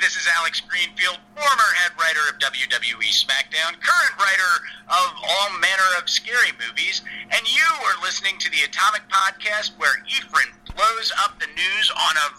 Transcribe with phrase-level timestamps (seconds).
[0.00, 5.82] This is Alex Greenfield, former head writer of WWE SmackDown, current writer of all manner
[6.00, 11.38] of scary movies, and you are listening to the Atomic Podcast where Ephraim blows up
[11.38, 12.30] the news on a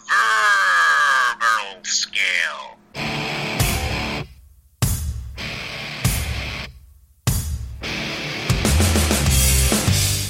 [1.38, 2.76] verbal scale.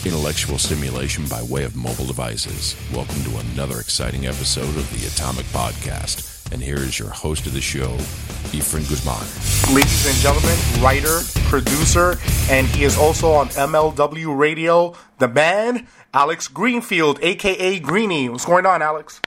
[0.04, 2.76] Intellectual stimulation by way of mobile devices.
[2.92, 6.33] Welcome to another exciting episode of the Atomic Podcast.
[6.52, 7.92] And here is your host of the show,
[8.52, 9.74] Ephraim Guzman.
[9.74, 12.18] ladies and gentlemen, writer, producer,
[12.50, 18.28] and he is also on MLW Radio, the man, Alex Greenfield, aka Greeny.
[18.28, 19.20] What's going on, Alex?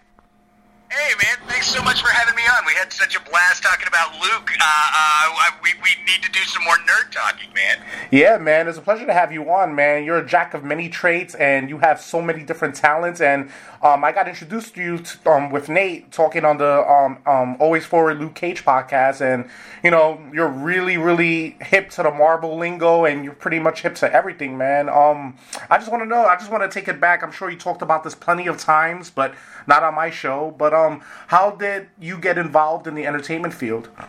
[0.89, 2.65] Hey, man, thanks so much for having me on.
[2.65, 4.49] We had such a blast talking about Luke.
[4.57, 7.79] Uh, uh, we, we need to do some more nerd talking, man.
[8.09, 10.05] Yeah, man, it's a pleasure to have you on, man.
[10.05, 13.19] You're a jack of many traits, and you have so many different talents.
[13.19, 13.49] And
[13.81, 17.57] um, I got introduced to you to, um, with Nate talking on the um, um,
[17.59, 19.49] Always Forward Luke Cage podcast, and
[19.83, 23.95] you know you're really, really hip to the Marvel lingo, and you're pretty much hip
[23.95, 24.87] to everything, man.
[24.87, 25.37] Um,
[25.69, 26.25] I just want to know.
[26.25, 27.23] I just want to take it back.
[27.23, 29.35] I'm sure you talked about this plenty of times, but
[29.67, 30.55] not on my show.
[30.57, 33.89] But um, how did you get involved in the entertainment field?
[33.97, 34.05] Uh,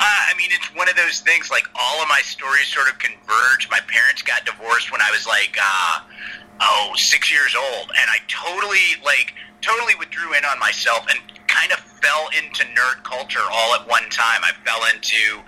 [0.00, 1.50] I mean, it's one of those things.
[1.50, 3.68] Like all of my stories sort of converge.
[3.70, 6.00] My parents got divorced when I was like, uh,
[6.60, 11.70] oh, six years old, and I totally like totally withdrew in on myself and kind
[11.70, 14.40] of fell into nerd culture all at one time.
[14.42, 15.42] I fell into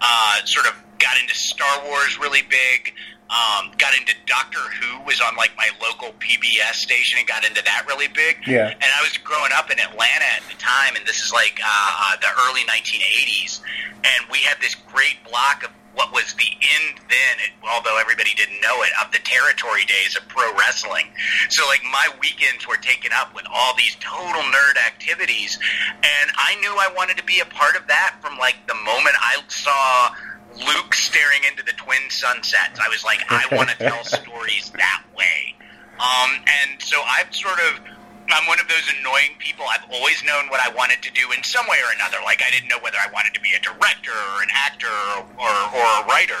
[0.00, 2.92] uh, sort of got into Star Wars really big.
[3.30, 7.62] Um, got into Doctor Who was on like my local PBS station and got into
[7.62, 8.38] that really big.
[8.44, 8.74] Yeah.
[8.74, 11.66] And I was growing up in Atlanta at the time, and this is like uh,
[11.68, 13.60] uh, the early 1980s,
[14.02, 17.34] and we had this great block of what was the end then,
[17.68, 21.06] although everybody didn't know it, of the territory days of pro wrestling.
[21.48, 25.58] So like my weekends were taken up with all these total nerd activities,
[25.94, 29.16] and I knew I wanted to be a part of that from like the moment
[29.20, 30.14] I saw
[30.56, 32.78] Luke staring into the twin sunsets.
[32.80, 35.54] I was like, I want to tell stories that way.
[36.00, 37.80] Um, and so I've sort of,
[38.28, 39.64] I'm one of those annoying people.
[39.68, 42.18] I've always known what I wanted to do in some way or another.
[42.24, 45.26] Like I didn't know whether I wanted to be a director or an actor or,
[45.38, 46.40] or, or a writer,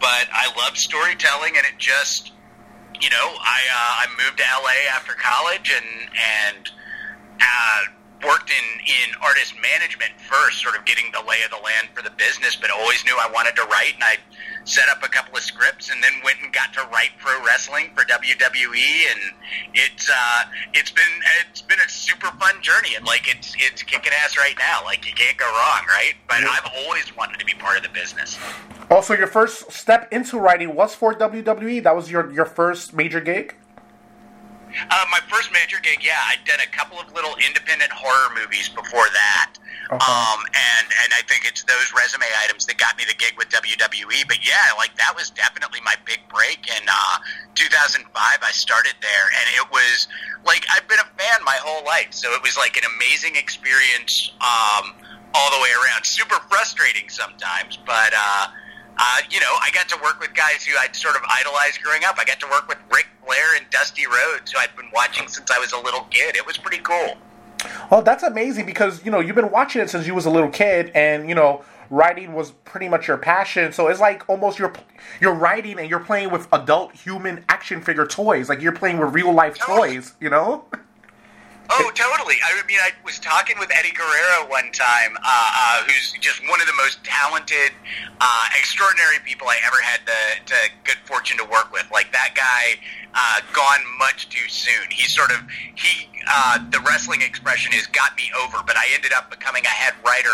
[0.00, 2.32] but I love storytelling, and it just,
[3.00, 6.10] you know, I uh, I moved to LA after college and
[6.52, 6.70] and.
[7.40, 7.92] Uh,
[8.24, 12.02] worked in, in artist management first, sort of getting the lay of the land for
[12.02, 14.16] the business, but always knew I wanted to write, and I
[14.64, 17.90] set up a couple of scripts, and then went and got to write pro wrestling
[17.94, 19.20] for WWE, and
[19.74, 20.44] it's uh,
[20.74, 21.14] it's been
[21.46, 24.84] it's been a super fun journey, and like it's it's kicking ass right now.
[24.84, 26.14] Like you can't go wrong, right?
[26.28, 28.38] But I've always wanted to be part of the business.
[28.90, 31.82] Also, your first step into writing was for WWE.
[31.82, 33.56] That was your your first major gig.
[34.90, 38.68] Uh, my first major gig, yeah, I'd done a couple of little independent horror movies
[38.68, 39.54] before that,
[39.92, 40.00] Okay.
[40.00, 43.48] um, and and I think it's those resume items that got me the gig with
[43.50, 44.26] WWE.
[44.28, 47.18] But yeah, like that was definitely my big break in uh,
[47.54, 48.08] 2005.
[48.16, 50.08] I started there, and it was
[50.44, 54.32] like I've been a fan my whole life, so it was like an amazing experience
[54.40, 54.94] um,
[55.34, 56.04] all the way around.
[56.04, 58.12] Super frustrating sometimes, but.
[58.16, 58.46] Uh,
[58.98, 62.04] uh, you know, I got to work with guys who I'd sort of idolized growing
[62.04, 62.16] up.
[62.18, 65.50] I got to work with Ric Flair and Dusty Rhodes, who I'd been watching since
[65.50, 66.36] I was a little kid.
[66.36, 67.16] It was pretty cool.
[67.90, 70.50] Well, that's amazing because you know you've been watching it since you was a little
[70.50, 73.72] kid, and you know writing was pretty much your passion.
[73.72, 74.72] So it's like almost you're
[75.20, 79.14] you're writing and you're playing with adult human action figure toys, like you're playing with
[79.14, 80.14] real life toys.
[80.20, 80.64] You know?
[81.70, 82.36] Oh, totally.
[82.44, 86.60] I mean, I was talking with Eddie Guerrero one time, uh, uh, who's just one
[86.60, 87.72] of the most talented,
[88.20, 91.86] uh, extraordinary people I ever had the, the good fortune to work with.
[91.90, 92.80] Like that guy,
[93.14, 94.90] uh, gone much too soon.
[94.90, 95.40] He sort of
[95.74, 99.68] he uh, the wrestling expression is got me over, but I ended up becoming a
[99.68, 100.30] head writer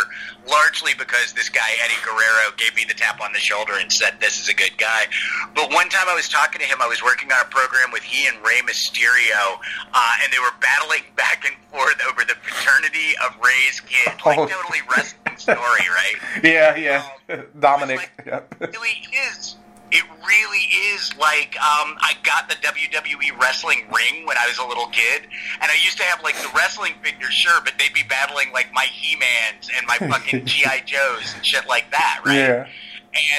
[0.46, 4.20] largely because this guy Eddie Guerrero gave me the tap on the shoulder and said
[4.20, 5.06] this is a good guy.
[5.54, 8.02] But one time I was talking to him, I was working on a program with
[8.02, 9.58] he and Rey Mysterio,
[9.92, 14.38] uh, and they were battling back and forth over the paternity of Rey's kid, like
[14.38, 14.46] Oh.
[14.46, 16.14] totally wrestling story, right?
[16.42, 17.04] Yeah, yeah.
[17.28, 17.96] Um, Dominik.
[17.98, 18.54] Like, Yep.
[18.60, 19.56] It really is.
[19.90, 24.64] It really is like um, I got the WWE wrestling ring when I was a
[24.66, 25.22] little kid,
[25.62, 28.70] and I used to have like the wrestling figures, sure, but they'd be battling like
[28.74, 32.36] my He-Mans and my fucking GI Joes and shit like that, right?
[32.36, 32.66] Yeah.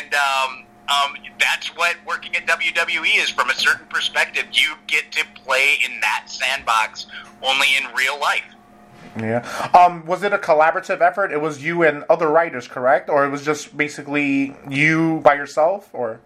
[0.02, 4.46] And um, um, that's what working at WWE is from a certain perspective.
[4.52, 7.08] You get to play in that sandbox
[7.42, 8.44] only in real life.
[9.18, 9.40] Yeah.
[9.74, 11.32] Um, was it a collaborative effort?
[11.32, 13.10] It was you and other writers, correct?
[13.10, 16.20] Or it was just basically you by yourself, or?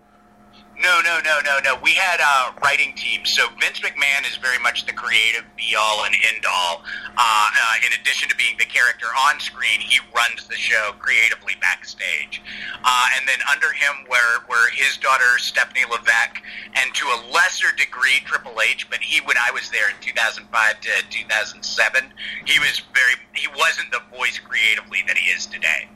[0.84, 1.80] No, no, no, no, no.
[1.82, 3.32] We had uh, writing teams.
[3.32, 6.84] So Vince McMahon is very much the creative be all and end all.
[7.16, 11.54] Uh, uh, in addition to being the character on screen, he runs the show creatively
[11.62, 12.42] backstage.
[12.84, 16.44] Uh, and then under him were, were his daughter Stephanie Levesque,
[16.76, 18.90] and to a lesser degree Triple H.
[18.90, 20.52] But he, when I was there in 2005
[20.82, 22.14] to 2007,
[22.44, 25.88] he was very he wasn't the voice creatively that he is today.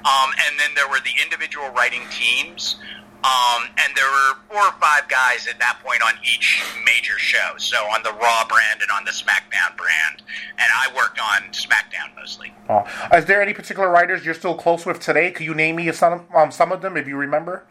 [0.00, 2.76] Um, and then there were the individual writing teams.
[3.22, 7.52] Um, and there were four or five guys at that point on each major show.
[7.58, 10.22] So on the Raw brand and on the SmackDown brand.
[10.52, 12.52] And I worked on SmackDown mostly.
[13.14, 15.30] Is there any particular writers you're still close with today?
[15.30, 17.64] Could you name me some, um, some of them if you remember?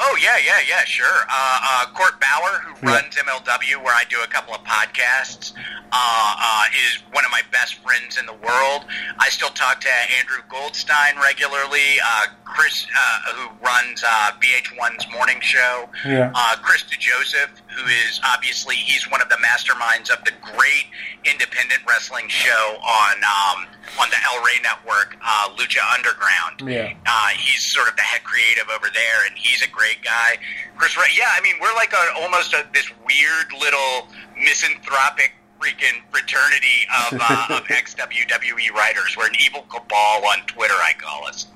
[0.00, 1.06] Oh yeah, yeah, yeah, sure.
[1.28, 2.94] Uh, uh, Court Bauer, who yeah.
[2.94, 5.52] runs MLW, where I do a couple of podcasts,
[5.90, 8.84] uh, uh, is one of my best friends in the world.
[9.18, 11.98] I still talk to Andrew Goldstein regularly.
[12.04, 14.02] Uh, Chris, uh, who runs
[14.40, 15.88] VH1's morning show.
[16.06, 16.32] Yeah.
[16.62, 20.90] Chris DeJoseph, who is obviously he's one of the masterminds of the great
[21.24, 23.66] independent wrestling show on um,
[23.98, 25.16] on the El Rey network,
[25.56, 26.62] Lucha Underground.
[26.66, 26.92] Yeah.
[27.30, 30.38] he's sort of the head creative over there, and he's a great great guy.
[30.76, 36.02] Chris Ray, yeah, I mean, we're like a, almost a, this weird little misanthropic freaking
[36.10, 39.16] fraternity of, uh, of ex WWE writers.
[39.16, 41.46] We're an evil cabal on Twitter, I call us.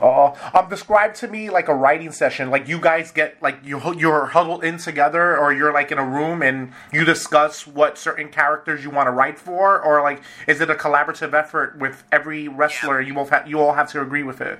[0.00, 2.50] Uh, um, describe to me like a writing session.
[2.50, 6.04] Like you guys get like you you're huddled in together, or you're like in a
[6.04, 10.60] room and you discuss what certain characters you want to write for, or like is
[10.60, 13.00] it a collaborative effort with every wrestler?
[13.00, 13.08] Yeah.
[13.08, 14.58] You both have you all have to agree with it.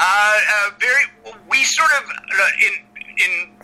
[0.00, 1.38] uh, very.
[1.48, 2.84] We sort of uh, in
[3.18, 3.54] in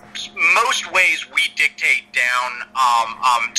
[0.55, 2.69] most ways we dictate down.
[2.75, 3.55] Um, um,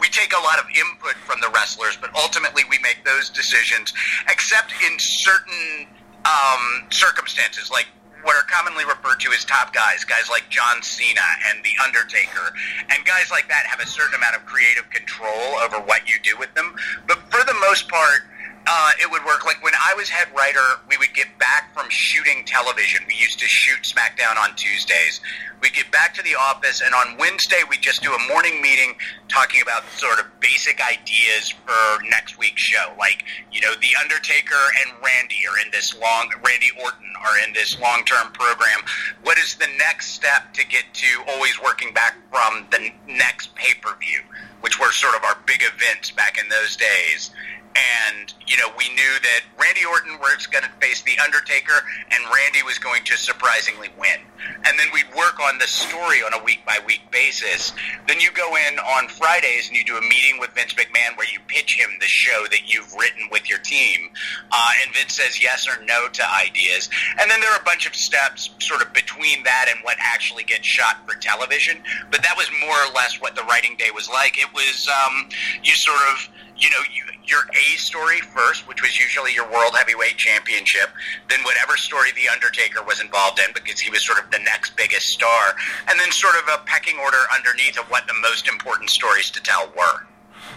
[0.00, 3.92] we take a lot of input from the wrestlers, but ultimately we make those decisions.
[4.30, 5.86] Except in certain
[6.24, 7.86] um, circumstances, like
[8.22, 12.54] what are commonly referred to as top guys, guys like John Cena and The Undertaker,
[12.90, 16.36] and guys like that have a certain amount of creative control over what you do
[16.38, 16.74] with them.
[17.06, 18.24] But for the most part,
[18.66, 21.88] uh, it would work like when I was head writer, we would get back from
[21.90, 23.02] shooting television.
[23.06, 25.20] We used to shoot SmackDown on Tuesdays.
[25.60, 28.94] We'd get back to the office, and on Wednesday, we'd just do a morning meeting
[29.28, 32.92] talking about sort of basic ideas for next week's show.
[32.98, 37.52] Like, you know, The Undertaker and Randy are in this long, Randy Orton are in
[37.52, 38.80] this long term program.
[39.22, 43.74] What is the next step to get to always working back from the next pay
[43.80, 44.20] per view,
[44.60, 47.30] which were sort of our big events back in those days?
[47.74, 52.22] And you know we knew that Randy Orton was going to face the Undertaker, and
[52.34, 54.20] Randy was going to surprisingly win.
[54.66, 57.72] And then we'd work on the story on a week by week basis.
[58.06, 61.26] Then you go in on Fridays and you do a meeting with Vince McMahon where
[61.32, 64.10] you pitch him the show that you've written with your team,
[64.52, 66.90] uh, and Vince says yes or no to ideas.
[67.18, 70.44] And then there are a bunch of steps sort of between that and what actually
[70.44, 71.82] gets shot for television.
[72.10, 74.38] But that was more or less what the writing day was like.
[74.38, 75.28] It was um,
[75.62, 79.74] you sort of you know, you, your A story first, which was usually your World
[79.76, 80.90] Heavyweight Championship,
[81.28, 84.76] then whatever story The Undertaker was involved in, because he was sort of the next
[84.76, 85.54] biggest star,
[85.88, 89.42] and then sort of a pecking order underneath of what the most important stories to
[89.42, 90.06] tell were.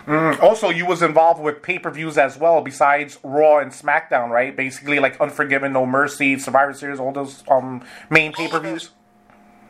[0.05, 4.29] Mm, also, you was involved with pay per views as well, besides Raw and SmackDown,
[4.29, 4.55] right?
[4.55, 8.91] Basically, like Unforgiven, No Mercy, Survivor Series, all those um, main pay per views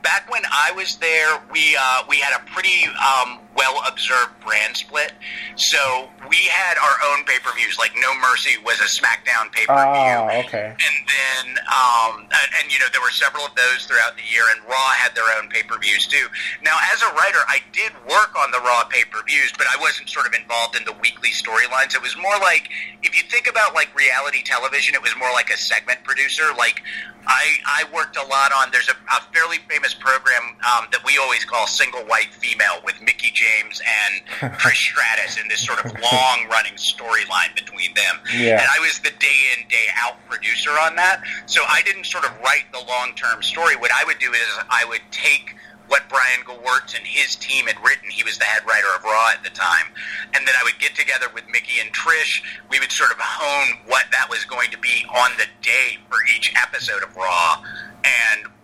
[0.07, 4.77] back when I was there, we uh, we had a pretty um, well observed brand
[4.77, 5.12] split.
[5.57, 7.77] So we had our own pay per views.
[7.77, 10.13] Like No Mercy was a SmackDown pay per view.
[10.21, 10.72] Oh, okay.
[10.72, 14.46] And then, um, and, and, you know, there were several of those throughout the year,
[14.55, 16.27] and Raw had their own pay per views too.
[16.62, 19.81] Now, as a writer, I did work on the Raw pay per views, but I
[19.81, 21.96] wasn't sort of involved in the weekly storylines.
[21.96, 22.70] It was more like,
[23.01, 26.53] if you think about like reality television, it was more like a segment producer.
[26.58, 26.84] Like
[27.25, 28.70] I, I worked a lot on.
[28.72, 33.01] There's a, a fairly famous program um, that we always call Single White Female with
[33.01, 38.20] Mickie James and Trish Stratus in this sort of long running storyline between them.
[38.36, 38.62] Yeah.
[38.62, 41.24] And I was the day in day out producer on that.
[41.46, 43.75] So I didn't sort of write the long term story.
[43.75, 45.56] What I would do is I would take
[45.88, 48.10] what Brian Gewirtz and his team had written.
[48.10, 49.88] He was the head writer of Raw at the time.
[50.34, 52.42] And then I would get together with Mickie and Trish.
[52.70, 56.18] We would sort of hone what that was going to be on the day for
[56.36, 57.63] each episode of Raw
[58.04, 58.56] and worked forward that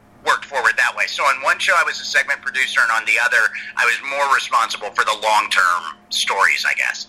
[1.03, 1.07] way.
[1.07, 3.95] So on one show, I was a segment producer, and on the other, I was
[4.09, 7.07] more responsible for the long term stories, I guess.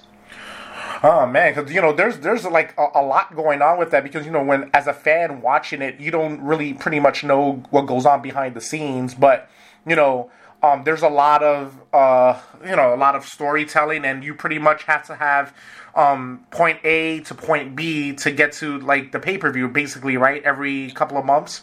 [1.03, 4.03] Oh man, because you know there's there's like a, a, lot going on with that
[4.03, 7.63] because you know when as a fan watching it, you don't really pretty much know
[7.71, 9.49] what goes on behind the scenes, but
[9.87, 10.31] you know,
[10.63, 14.59] um, there's a lot of uh, you know a lot of storytelling, and you pretty
[14.59, 15.55] much have to have
[15.95, 20.17] um, point A to point B to get to like the pay per view, basically,
[20.17, 20.43] right?
[20.43, 21.63] Every couple of months.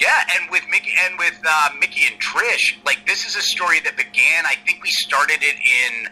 [0.00, 3.80] Yeah, and with Mickie and with uh, Mickie and Trish, like this is a story
[3.80, 4.46] that began.
[4.46, 6.08] I think we started it in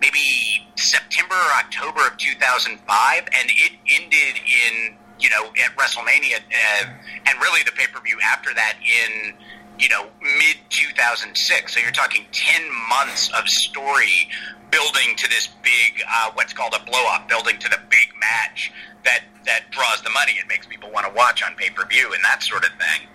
[0.00, 6.86] maybe September or October of 2005, and it ended in you know at WrestleMania, uh,
[7.26, 9.34] and really the pay per view after that in
[9.78, 11.74] you know mid 2006.
[11.74, 14.28] So you're talking 10 months of story
[14.70, 18.72] building to this big uh, what's called a blow up, building to the big match
[19.04, 22.12] that that draws the money and makes people want to watch on pay per view
[22.12, 23.06] and that sort of thing.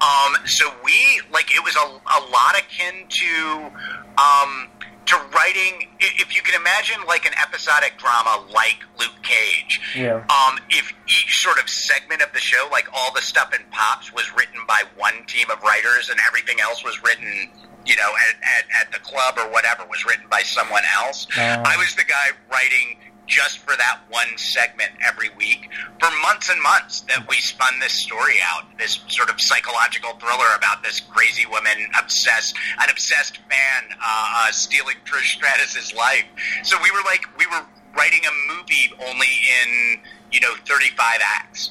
[0.00, 3.70] Um, so we like it was a, a lot akin to
[4.18, 4.68] um,
[5.06, 5.88] to writing.
[6.00, 10.24] If you can imagine like an episodic drama like Luke Cage, Yeah.
[10.30, 14.12] um, if each sort of segment of the show, like all the stuff in Pops,
[14.12, 17.50] was written by one team of writers and everything else was written,
[17.86, 21.26] you know, at, at, at the club or whatever was written by someone else.
[21.36, 21.40] Oh.
[21.64, 22.96] I was the guy writing
[23.26, 27.92] just for that one segment every week for months and months that we spun this
[27.92, 33.82] story out this sort of psychological thriller about this crazy woman obsessed an obsessed fan
[33.92, 36.24] uh, uh, stealing trish stratus's life
[36.62, 37.64] so we were like we were
[37.96, 40.00] writing a movie only in
[40.32, 41.70] you know 35 acts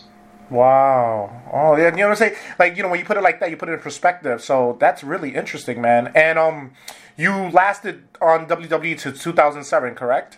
[0.49, 1.41] Wow.
[1.51, 1.85] Oh, yeah.
[1.85, 2.35] You know what I'm saying?
[2.59, 4.43] Like, you know, when you put it like that, you put it in perspective.
[4.43, 6.11] So that's really interesting, man.
[6.13, 6.73] And um,
[7.17, 10.37] you lasted on WWE to 2007, correct?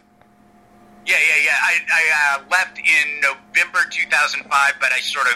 [1.05, 1.51] Yeah, yeah, yeah.
[1.61, 5.33] I, I uh, left in November 2005, but I sort of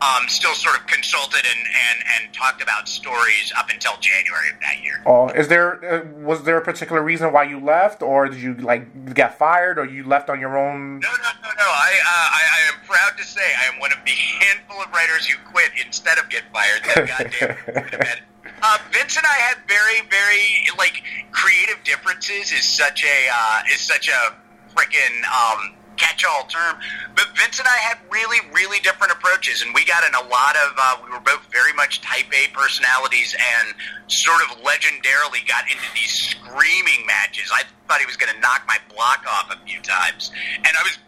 [0.00, 4.60] um, still sort of consulted and, and, and talked about stories up until January of
[4.60, 5.02] that year.
[5.04, 8.54] Oh, is there uh, was there a particular reason why you left, or did you
[8.54, 11.00] like get fired, or you left on your own?
[11.00, 11.64] No, no, no, no.
[11.68, 14.90] I, uh, I, I am proud to say I am one of the handful of
[14.90, 16.82] writers who quit instead of get fired.
[16.84, 18.52] That goddamn could have been.
[18.62, 22.52] Uh, Vince and I had very, very like creative differences.
[22.52, 24.34] Is such a uh, is such a
[24.74, 26.76] freaking um, catch-all term.
[27.14, 30.56] But Vince and I had really, really different approaches, and we got in a lot
[30.56, 30.72] of.
[30.76, 33.74] Uh, we were both very much Type A personalities, and
[34.08, 37.50] sort of legendarily got into these screaming matches.
[37.52, 40.82] I thought he was going to knock my block off a few times, and I
[40.82, 40.98] was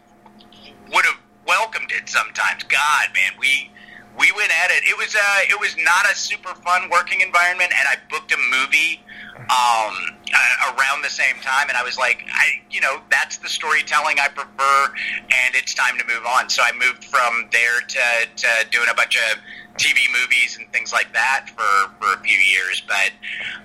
[0.93, 1.17] would have
[1.47, 2.63] welcomed it sometimes.
[2.63, 3.71] God, man, we
[4.17, 4.83] we went at it.
[4.83, 8.37] It was uh, it was not a super fun working environment, and I booked a
[8.37, 9.01] movie
[9.49, 13.49] um, uh, around the same time, and I was like, I you know that's the
[13.49, 16.49] storytelling I prefer, and it's time to move on.
[16.49, 17.99] So I moved from there to,
[18.35, 19.39] to doing a bunch of
[19.77, 22.83] TV movies and things like that for, for a few years.
[22.87, 23.11] But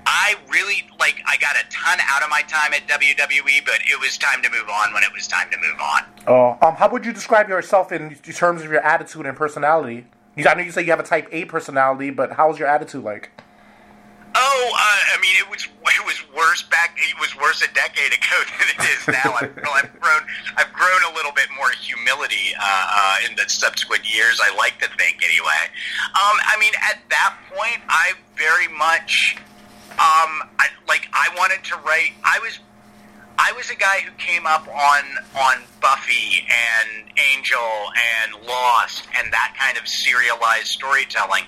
[0.07, 4.01] I really like I got a ton out of my time at WWE, but it
[4.01, 6.03] was time to move on when it was time to move on.
[6.27, 10.07] Oh, um, how would you describe yourself in terms of your attitude and personality?
[10.47, 13.31] I know you say you have a Type A personality, but how's your attitude like?
[14.35, 16.97] Oh, uh, I mean, it was it was worse back.
[16.97, 19.35] It was worse a decade ago than it is now.
[19.35, 20.23] I've, I've grown.
[20.57, 24.41] I've grown a little bit more humility uh, uh, in the subsequent years.
[24.43, 25.63] I like to think, anyway.
[26.15, 29.39] Um, I mean, at that point, I very much,
[29.93, 32.13] um, I, like, I wanted to write.
[32.23, 32.61] I was
[33.39, 35.03] I was a guy who came up on
[35.39, 41.45] on Buffy and Angel and Lost and that kind of serialized storytelling,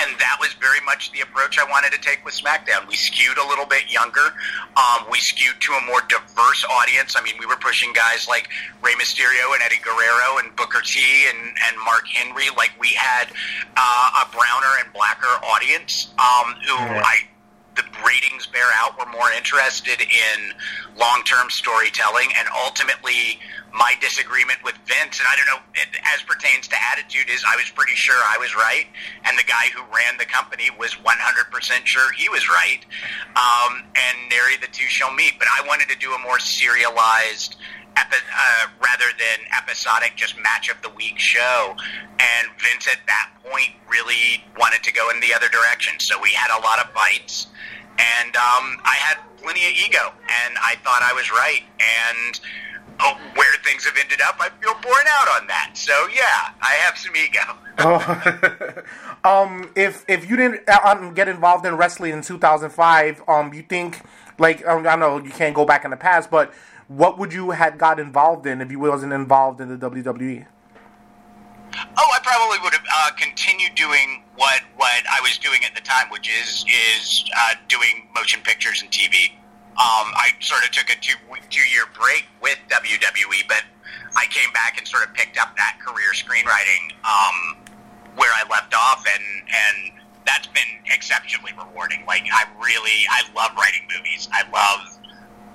[0.00, 2.88] and that was very much the approach I wanted to take with SmackDown.
[2.88, 4.32] We skewed a little bit younger.
[4.76, 7.14] Um, we skewed to a more diverse audience.
[7.16, 8.48] I mean, we were pushing guys like
[8.82, 12.48] Rey Mysterio and Eddie Guerrero and Booker T and, and Mark Henry.
[12.56, 13.28] Like we had
[13.76, 16.74] uh, a browner and blacker audience um, who.
[16.74, 17.28] I
[17.76, 20.52] the ratings bear out were more interested in
[20.96, 23.38] long-term storytelling and ultimately
[23.72, 25.18] my disagreement with Vince.
[25.18, 28.38] And I don't know it, as pertains to attitude is I was pretty sure I
[28.38, 28.86] was right.
[29.24, 32.86] And the guy who ran the company was 100% sure he was right.
[33.34, 35.34] Um, and nary the two shall meet.
[35.38, 37.56] But I wanted to do a more serialized
[37.96, 41.76] epi- uh, rather than episodic just match of the week show
[42.18, 46.30] and Vince at that point really wanted to go in the other direction so we
[46.30, 47.48] had a lot of fights
[47.98, 51.62] and um, I had plenty of ego, and I thought I was right.
[51.78, 52.40] And
[53.00, 55.72] oh, where things have ended up, I feel borne out on that.
[55.74, 57.40] So yeah, I have some ego.
[57.76, 58.82] Oh,
[59.24, 63.62] um, if if you didn't uh, um, get involved in wrestling in 2005, um, you
[63.62, 64.00] think
[64.38, 66.54] like um, I know you can't go back in the past, but
[66.88, 69.76] what would you had got involved in if you wasn't involved in the?
[69.76, 70.46] WWE?
[71.76, 75.80] Oh, I probably would have uh, continued doing what what I was doing at the
[75.80, 79.32] time, which is is uh, doing motion pictures and TV.
[79.74, 81.16] Um, I sort of took a two
[81.50, 83.64] two year break with WWE, but
[84.16, 87.56] I came back and sort of picked up that career screenwriting um,
[88.16, 92.04] where I left off, and and that's been exceptionally rewarding.
[92.06, 94.28] Like I really I love writing movies.
[94.32, 94.98] I love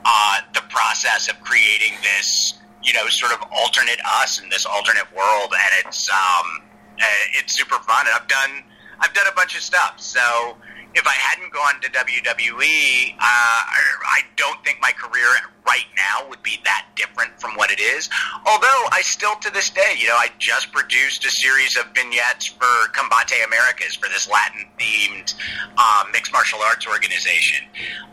[0.05, 5.07] uh, the process of creating this, you know, sort of alternate us in this alternate
[5.15, 6.61] world, and it's um,
[6.99, 8.05] uh, it's super fun.
[8.07, 8.63] And I've done
[8.99, 9.95] I've done a bunch of stuff.
[9.97, 10.57] So
[10.95, 15.27] if I hadn't gone to WWE, uh, I don't think my career
[15.69, 18.09] right now would be that different from what it is.
[18.45, 22.47] Although I still, to this day, you know, I just produced a series of vignettes
[22.47, 25.35] for Combate Americas for this Latin-themed
[25.77, 27.65] um, mixed martial arts organization,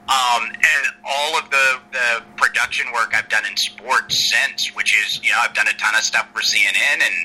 [0.09, 5.21] um, and all of the the production work I've done in sports since, which is
[5.25, 7.17] you know I've done a ton of stuff for CNN and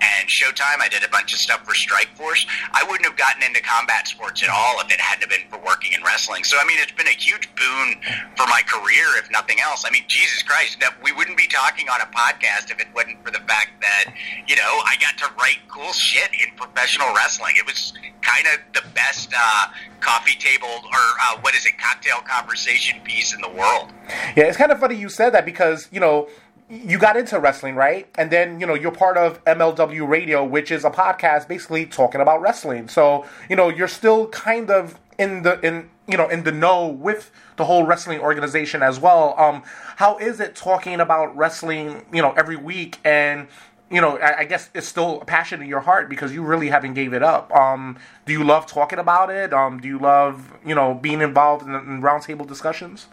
[0.00, 0.80] and Showtime.
[0.80, 2.46] I did a bunch of stuff for Strikeforce.
[2.72, 5.92] I wouldn't have gotten into combat sports at all if it hadn't been for working
[5.92, 6.44] in wrestling.
[6.44, 7.96] So I mean, it's been a huge boon
[8.36, 9.77] for my career, if nothing else.
[9.86, 13.30] I mean, Jesus Christ, we wouldn't be talking on a podcast if it wasn't for
[13.30, 14.14] the fact that,
[14.46, 17.54] you know, I got to write cool shit in professional wrestling.
[17.56, 17.92] It was
[18.22, 19.66] kind of the best uh,
[20.00, 23.92] coffee table or uh, what is it, cocktail conversation piece in the world.
[24.36, 26.28] Yeah, it's kind of funny you said that because, you know,
[26.70, 28.08] you got into wrestling, right?
[28.16, 32.20] And then, you know, you're part of MLW Radio, which is a podcast basically talking
[32.20, 32.88] about wrestling.
[32.88, 36.86] So, you know, you're still kind of in the in you know in the know
[36.86, 39.34] with the whole wrestling organization as well.
[39.36, 39.62] Um,
[39.96, 43.48] how is it talking about wrestling, you know, every week and
[43.90, 46.68] you know, I, I, guess it's still a passion in your heart because you really
[46.68, 47.50] haven't gave it up.
[47.54, 47.96] Um,
[48.26, 49.54] do you love talking about it?
[49.54, 53.06] Um, do you love, you know, being involved in, in roundtable discussions?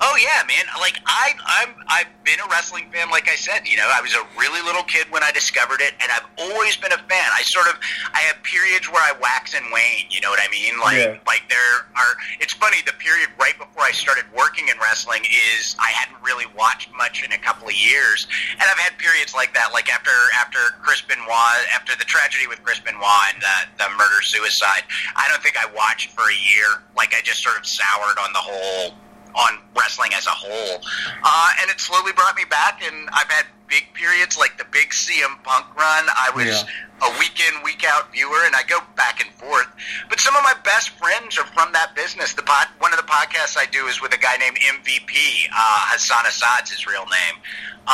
[0.00, 0.66] Oh yeah, man!
[0.80, 3.08] Like I, I'm, I've been a wrestling fan.
[3.10, 5.94] Like I said, you know, I was a really little kid when I discovered it,
[6.02, 7.28] and I've always been a fan.
[7.32, 7.78] I sort of,
[8.12, 10.10] I have periods where I wax and wane.
[10.10, 10.78] You know what I mean?
[10.80, 11.18] Like, yeah.
[11.26, 12.12] like there are.
[12.40, 12.82] It's funny.
[12.84, 15.24] The period right before I started working in wrestling
[15.56, 19.34] is I hadn't really watched much in a couple of years, and I've had periods
[19.34, 19.72] like that.
[19.72, 24.20] Like after after Chris Benoit, after the tragedy with Chris Benoit and the, the murder
[24.20, 24.84] suicide,
[25.16, 26.84] I don't think I watched for a year.
[26.96, 28.94] Like I just sort of soured on the whole
[29.36, 30.80] on wrestling as a whole.
[31.22, 34.90] Uh, and it slowly brought me back, and I've had big periods like the big
[34.90, 36.04] CM Punk run.
[36.08, 37.08] I was yeah.
[37.08, 39.66] a week in, week out viewer, and I go back and forth.
[40.08, 42.34] But some of my best friends are from that business.
[42.34, 45.48] The pod, one of the podcasts I do is with a guy named MVP.
[45.52, 47.42] Uh, Hassan Assad's his real name.
[47.86, 47.90] Uh,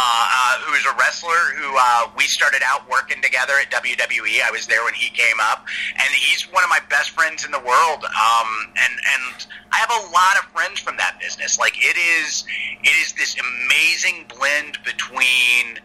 [0.52, 4.42] uh, who is a wrestler who uh, we started out working together at WWE.
[4.44, 5.64] I was there when he came up,
[5.94, 8.04] and he's one of my best friends in the world.
[8.04, 11.58] Um, and and I have a lot of friends from that business.
[11.58, 12.44] Like it is,
[12.82, 15.80] it is this amazing blend between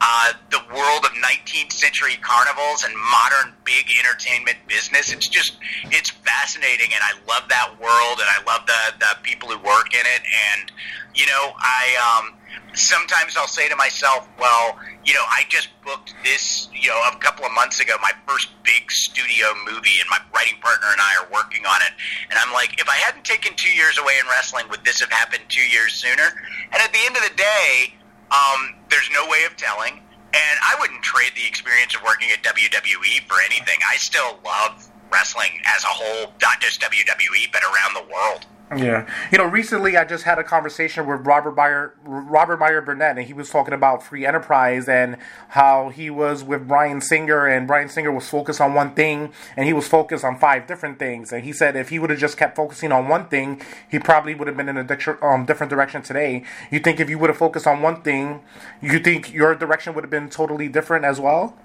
[0.00, 5.12] uh, the world of 19th century carnivals and modern big entertainment business.
[5.12, 9.48] It's just, it's fascinating, and I love that world, and I love the the people
[9.48, 10.22] who work in it.
[10.52, 10.72] And
[11.14, 12.39] you know, I um,
[12.74, 17.16] sometimes I'll say to myself, well, you know, I just booked this, you know, a
[17.18, 21.16] couple of months ago, my first big studio movie, and my writing partner and I
[21.20, 21.92] are working on it.
[22.30, 25.10] And I'm like, if I hadn't taken two years away in wrestling, would this have
[25.10, 26.30] happened two years sooner?
[26.72, 27.94] And at the end of the day,
[28.30, 30.02] um, there's no way of telling.
[30.32, 33.78] And I wouldn't trade the experience of working at WWE for anything.
[33.90, 38.46] I still love wrestling as a whole, not just WWE, but around the world.
[38.76, 43.18] Yeah, you know, recently I just had a conversation with Robert Meyer, Robert Meyer Burnett,
[43.18, 45.16] and he was talking about free enterprise and
[45.48, 49.66] how he was with Bryan Singer, and Bryan Singer was focused on one thing, and
[49.66, 51.32] he was focused on five different things.
[51.32, 54.36] And he said if he would have just kept focusing on one thing, he probably
[54.36, 56.44] would have been in a um, different direction today.
[56.70, 58.40] You think if you would have focused on one thing,
[58.80, 61.56] you think your direction would have been totally different as well?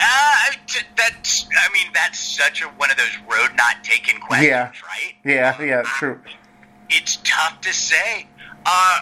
[0.00, 0.34] Uh,
[0.96, 4.70] that's, I mean, that's such a one of those road not taken questions, yeah.
[4.82, 5.14] right?
[5.24, 6.20] Yeah, yeah, true.
[6.90, 8.26] It's tough to say.
[8.64, 9.00] Uh,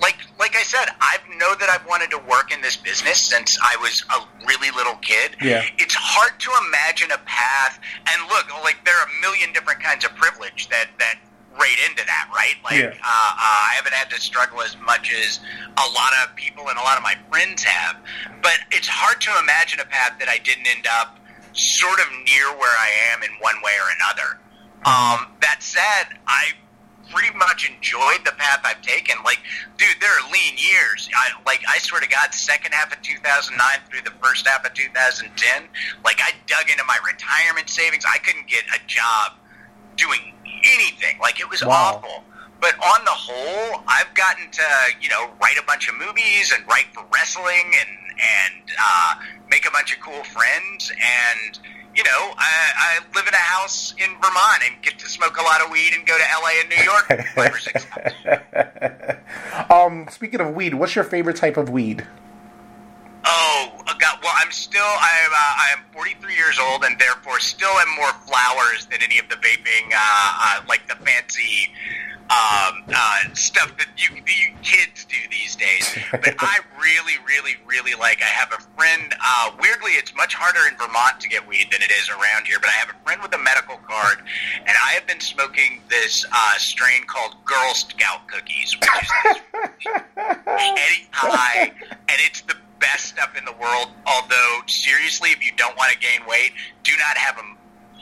[0.00, 3.58] like, like I said, I know that I've wanted to work in this business since
[3.62, 5.36] I was a really little kid.
[5.40, 5.64] Yeah.
[5.78, 10.04] It's hard to imagine a path, and look, like there are a million different kinds
[10.04, 11.18] of privilege that that
[11.60, 12.56] right into that, right?
[12.64, 12.96] Like, yeah.
[13.04, 15.40] uh, uh, I haven't had to struggle as much as
[15.76, 18.00] a lot of people and a lot of my friends have.
[18.42, 21.20] But it's hard to imagine a path that I didn't end up
[21.52, 24.40] sort of near where I am in one way or another.
[24.80, 26.56] Um, that said, I
[27.12, 29.16] pretty much enjoyed the path I've taken.
[29.24, 29.40] Like,
[29.76, 31.10] dude, there are lean years.
[31.12, 34.72] I, like, I swear to God, second half of 2009 through the first half of
[34.72, 35.28] 2010,
[36.04, 38.04] like, I dug into my retirement savings.
[38.08, 39.39] I couldn't get a job
[39.96, 40.32] doing
[40.64, 41.18] anything.
[41.20, 42.00] Like it was wow.
[42.02, 42.24] awful.
[42.60, 44.62] But on the whole, I've gotten to
[45.00, 49.14] you know write a bunch of movies and write for wrestling and and uh,
[49.48, 51.58] make a bunch of cool friends and
[51.94, 55.42] you know, I, I live in a house in Vermont and get to smoke a
[55.42, 57.86] lot of weed and go to LA and New York five or six
[59.70, 62.06] um, speaking of weed, what's your favorite type of weed?
[63.24, 67.38] Oh, God, well, I'm still I am uh, I am 43 years old and therefore
[67.38, 71.68] still am more flowers than any of the vaping, uh, uh, like the fancy
[72.30, 75.98] um, uh, stuff that you, you kids do these days.
[76.12, 78.22] But I really, really, really like.
[78.22, 79.12] I have a friend.
[79.20, 82.58] Uh, weirdly, it's much harder in Vermont to get weed than it is around here.
[82.60, 84.22] But I have a friend with a medical card,
[84.60, 89.10] and I have been smoking this uh, strain called Girl Scout cookies, which is
[89.84, 91.72] this Eddie high,
[92.08, 93.88] and it's the best stuff in the world.
[94.06, 97.42] Although seriously, if you don't want to gain weight, do not have a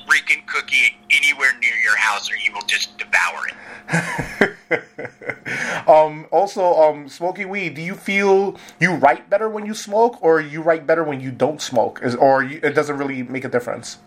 [0.08, 3.54] freaking cookie anywhere near your house, or you will just devour it.
[5.88, 7.74] um, also, um, smoking weed.
[7.74, 11.30] Do you feel you write better when you smoke, or you write better when you
[11.30, 13.98] don't smoke, or you, it doesn't really make a difference?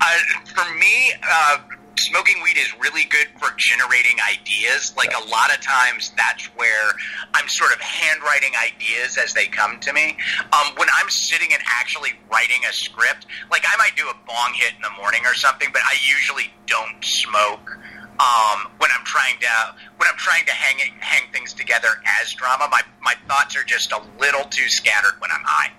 [0.00, 0.16] Uh,
[0.54, 1.58] for me, uh,
[1.98, 4.94] smoking weed is really good for generating ideas.
[4.96, 6.92] Like a lot of times, that's where
[7.34, 10.16] I'm sort of handwriting ideas as they come to me.
[10.52, 14.52] Um, when I'm sitting and actually writing a script, like I might do a bong
[14.54, 17.78] hit in the morning or something, but I usually don't smoke.
[18.18, 21.88] Um, when I'm trying to when I'm trying to hang hang things together
[22.22, 25.72] as drama, my my thoughts are just a little too scattered when I'm high.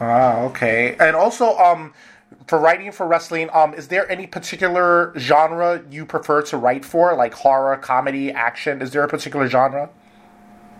[0.00, 0.96] Ah, okay.
[0.98, 1.94] And also, um,
[2.46, 7.14] for writing for wrestling, um, is there any particular genre you prefer to write for,
[7.14, 8.80] like horror, comedy, action?
[8.80, 9.90] Is there a particular genre?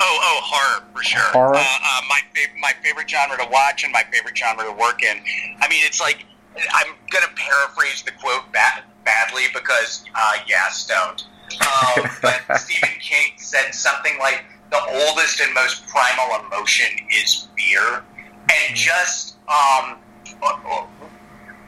[0.01, 1.21] Oh, oh, horror for sure.
[1.33, 1.57] Horror.
[1.57, 5.03] Uh, uh, my fav- my favorite genre to watch and my favorite genre to work
[5.03, 5.19] in.
[5.61, 6.25] I mean, it's like
[6.57, 11.25] I'm gonna paraphrase the quote bad- badly because, uh, yeah, stoned.
[11.61, 18.05] Um, but Stephen King said something like, "The oldest and most primal emotion is fear,"
[18.51, 18.75] and hmm.
[18.75, 19.97] just um,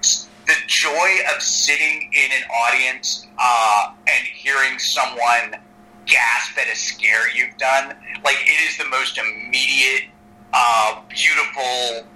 [0.03, 5.61] the joy of sitting in an audience uh, and hearing someone
[6.07, 10.05] gasp at a scare you've done, like it is the most immediate,
[10.55, 12.09] uh, beautiful,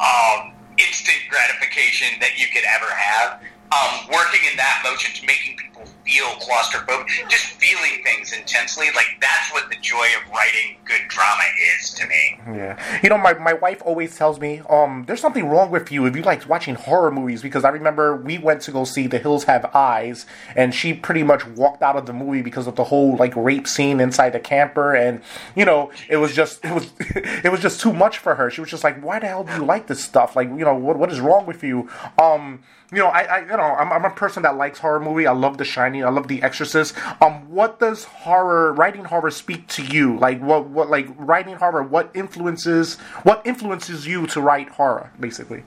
[0.00, 3.40] um, instant gratification that you could ever have.
[3.72, 5.56] Um, working in that motion, to making
[6.04, 8.86] feel claustrophobic, just feeling things intensely.
[8.94, 11.42] Like that's what the joy of writing good drama
[11.78, 12.38] is to me.
[12.46, 16.06] Yeah, you know, my, my wife always tells me, um, there's something wrong with you
[16.06, 19.18] if you like watching horror movies because I remember we went to go see The
[19.18, 22.84] Hills Have Eyes, and she pretty much walked out of the movie because of the
[22.84, 25.22] whole like rape scene inside the camper, and
[25.56, 28.50] you know, it was just it was it was just too much for her.
[28.50, 30.36] She was just like, why the hell do you like this stuff?
[30.36, 31.88] Like, you know, what what is wrong with you?
[32.18, 32.62] Um
[32.94, 35.26] you know, I, I you know, I'm, I'm, a person that likes horror movie.
[35.26, 36.03] I love The Shining.
[36.04, 36.94] I love The Exorcist.
[37.20, 40.18] Um, what does horror, writing horror, speak to you?
[40.18, 41.82] Like, what, what, like writing horror?
[41.82, 45.64] What influences, what influences you to write horror, basically?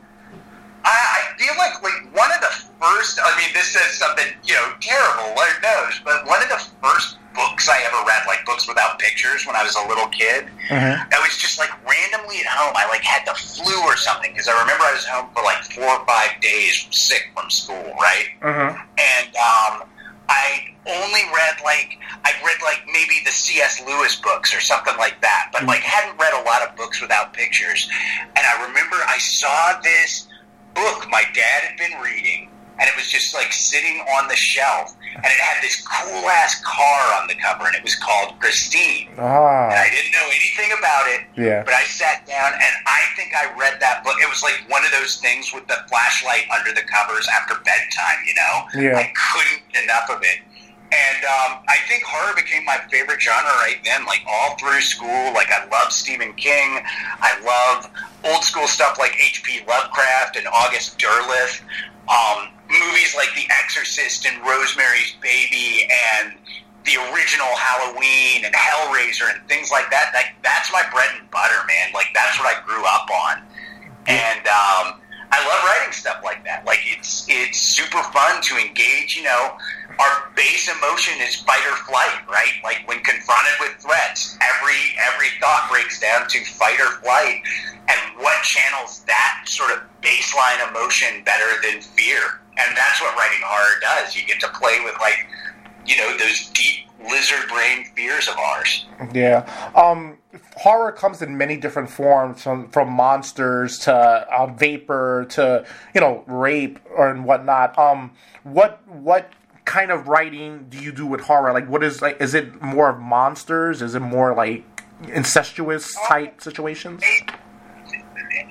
[0.84, 3.20] I, I feel like like one of the first.
[3.22, 5.36] I mean, this says something you know terrible.
[5.36, 9.46] Lord knows, but one of the first books I ever read, like books without pictures,
[9.46, 10.50] when I was a little kid.
[10.70, 11.14] Mm-hmm.
[11.14, 12.74] I was just like randomly at home.
[12.76, 15.64] I like had the flu or something because I remember I was home for like
[15.64, 18.28] four or five days sick from school, right?
[18.42, 18.74] Mm-hmm.
[18.98, 19.88] And um,
[20.30, 23.82] I only read like I read like maybe the C.S.
[23.86, 25.68] Lewis books or something like that, but hmm.
[25.68, 27.90] like hadn't read a lot of books without pictures.
[28.36, 30.28] And I remember I saw this
[30.74, 34.96] book my dad had been reading and it was just like sitting on the shelf,
[35.16, 39.10] and it had this cool ass car on the cover, and it was called Christine.
[39.18, 39.70] Ah.
[39.70, 41.64] And I didn't know anything about it, yeah.
[41.64, 44.16] but I sat down, and I think I read that book.
[44.22, 48.20] It was like one of those things with the flashlight under the covers after bedtime,
[48.26, 48.54] you know?
[48.78, 48.98] Yeah.
[48.98, 50.42] I couldn't get enough of it.
[50.88, 54.06] And um, I think horror became my favorite genre right then.
[54.06, 56.80] Like all through school, like I love Stephen King.
[57.20, 57.92] I love
[58.24, 59.66] old school stuff like H.P.
[59.68, 61.62] Lovecraft and August Derleth.
[62.08, 66.34] Um, movies like The Exorcist and Rosemary's Baby and
[66.88, 70.12] the original Halloween and Hellraiser and things like that.
[70.16, 71.92] Like that's my bread and butter, man.
[71.94, 73.44] Like that's what I grew up on,
[74.08, 76.66] and um, I love writing stuff like that.
[76.66, 79.16] Like it's it's super fun to engage.
[79.16, 79.58] You know,
[80.00, 82.56] our base emotion is fight or flight, right?
[82.64, 87.44] Like when confronted with threats, every every thought breaks down to fight or flight.
[87.90, 92.42] And what channels that sort of baseline emotion better than fear?
[92.58, 94.16] And that's what writing horror does.
[94.16, 95.28] You get to play with like,
[95.86, 98.86] you know, those deep lizard brain fears of ours.
[99.14, 99.72] Yeah.
[99.76, 100.18] Um,
[100.56, 106.24] horror comes in many different forms, from from monsters to uh, vapor to you know
[106.28, 107.78] rape or and whatnot.
[107.78, 108.12] Um,
[108.44, 109.32] what what
[109.66, 111.54] kind of writing do you do with horror?
[111.54, 112.22] Like, what is like?
[112.22, 113.82] Is it more of monsters?
[113.82, 114.64] Is it more like
[115.08, 117.04] incestuous type situations?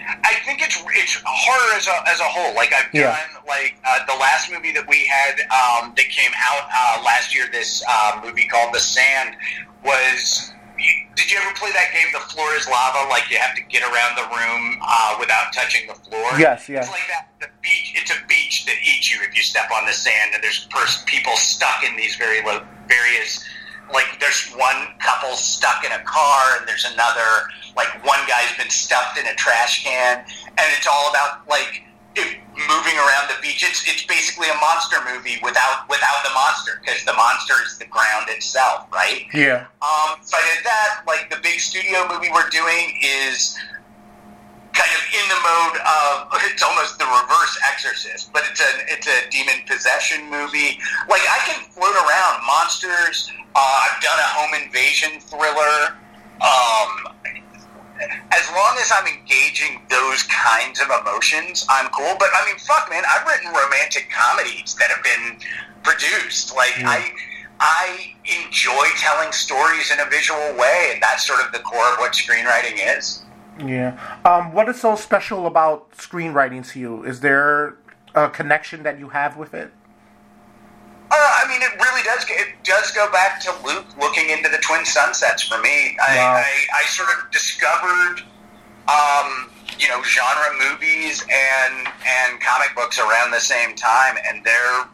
[0.07, 2.55] I think it's it's horror as a as a whole.
[2.55, 3.43] Like I've done yeah.
[3.47, 7.47] like uh, the last movie that we had um, that came out uh, last year.
[7.51, 9.37] This uh, movie called The Sand
[9.85, 10.53] was.
[11.17, 12.05] Did you ever play that game?
[12.13, 13.09] The floor is lava.
[13.09, 16.39] Like you have to get around the room uh, without touching the floor.
[16.39, 16.85] Yes, yes.
[16.85, 17.33] It's like that.
[17.41, 17.97] The beach.
[17.97, 21.03] It's a beach that eats you if you step on the sand, and there's pers-
[21.07, 23.43] people stuck in these very low, various
[23.93, 28.71] like there's one couple stuck in a car and there's another like one guy's been
[28.71, 31.83] stuffed in a trash can and it's all about like
[32.17, 37.05] moving around the beach it's it's basically a monster movie without without the monster because
[37.05, 39.67] the monster is the ground itself right Yeah.
[39.83, 43.59] um so i did that like the big studio movie we're doing is
[44.77, 49.09] kind of in the mode of it's almost the reverse exorcist but it's a it's
[49.09, 50.77] a demon possession movie
[51.09, 55.97] like i can float around monsters uh, i've done a home invasion thriller
[56.45, 57.17] um
[58.31, 62.15] as long as I'm engaging those kinds of emotions, I'm cool.
[62.19, 65.41] But I mean, fuck, man, I've written romantic comedies that have been
[65.83, 66.55] produced.
[66.55, 67.13] Like I,
[67.61, 71.99] I enjoy telling stories in a visual way, and that's sort of the core of
[71.99, 73.23] what screenwriting is.
[73.65, 73.99] Yeah.
[74.25, 77.05] Um, what is so special about screenwriting to you?
[77.05, 77.79] Is there
[78.15, 79.73] a connection that you have with it?
[81.11, 82.27] Uh, I mean, it really does.
[82.29, 85.97] It does go back to Luke looking into the Twin Sunsets for me.
[86.07, 86.33] I, Wow.
[86.35, 88.23] I, I sort of discovered,
[88.89, 94.85] um, you know, genre movies and and comic books around the same time, and they're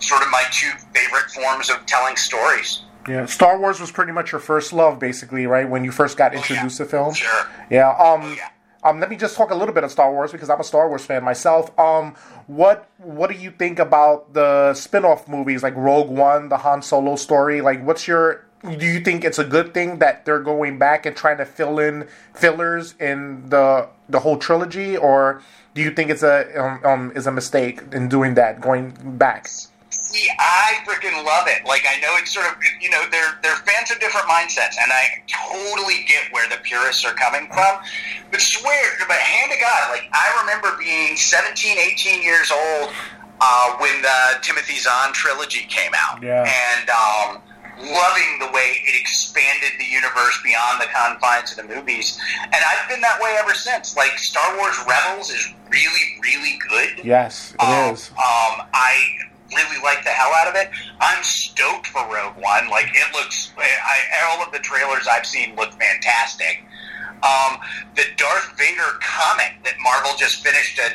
[0.00, 2.82] sort of my two favorite forms of telling stories.
[3.08, 3.26] Yeah.
[3.26, 5.68] Star Wars was pretty much your first love, basically, right?
[5.68, 6.40] When you first got Oh, yeah.
[6.40, 7.14] introduced to film.
[7.14, 7.46] Sure.
[7.70, 7.90] Yeah.
[7.90, 8.20] Um.
[8.22, 8.48] Oh, yeah.
[8.84, 9.00] Um.
[9.00, 11.04] Let me just talk a little bit of Star Wars because I'm a Star Wars
[11.04, 11.76] fan myself.
[11.78, 12.14] Um.
[12.46, 17.16] What What do you think about the spin-off movies like Rogue One, the Han Solo
[17.16, 17.60] story?
[17.60, 18.44] Like, what's your
[18.78, 21.80] do you think it's a good thing that they're going back and trying to fill
[21.80, 25.42] in fillers in the the whole trilogy, or
[25.74, 29.48] do you think it's a um, um is a mistake in doing that, going back?
[29.92, 31.64] See, I freaking love it.
[31.66, 34.90] Like, I know it's sort of, you know, they're, they're fans of different mindsets, and
[34.92, 37.76] I totally get where the purists are coming from.
[38.30, 42.90] But swear, but hand to God, like, I remember being 17, 18 years old
[43.40, 46.22] uh, when the Timothy Zahn trilogy came out.
[46.22, 46.44] Yeah.
[46.48, 47.42] And um,
[47.80, 52.18] loving the way it expanded the universe beyond the confines of the movies.
[52.44, 53.96] And I've been that way ever since.
[53.96, 57.04] Like, Star Wars Rebels is really, really good.
[57.04, 58.08] Yes, it Um, is.
[58.10, 59.18] Um, I
[59.54, 60.70] really like the hell out of it.
[61.00, 62.68] I'm stoked for Rogue One.
[62.68, 66.64] Like it looks, I, all of the trailers I've seen look fantastic.
[67.22, 67.58] Um,
[67.94, 70.90] the Darth Vader comic that Marvel just finished a,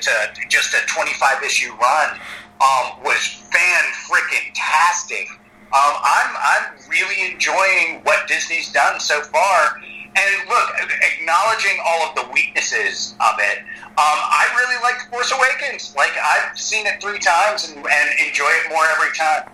[0.49, 2.19] just a 25 issue run
[2.59, 5.29] um, was fan freaking tastic.
[5.67, 9.81] Um, I'm I'm really enjoying what Disney's done so far.
[10.17, 10.69] And look,
[11.13, 15.93] acknowledging all of the weaknesses of it, um, I really like Force Awakens.
[15.95, 19.51] Like I've seen it three times and, and enjoy it more every time.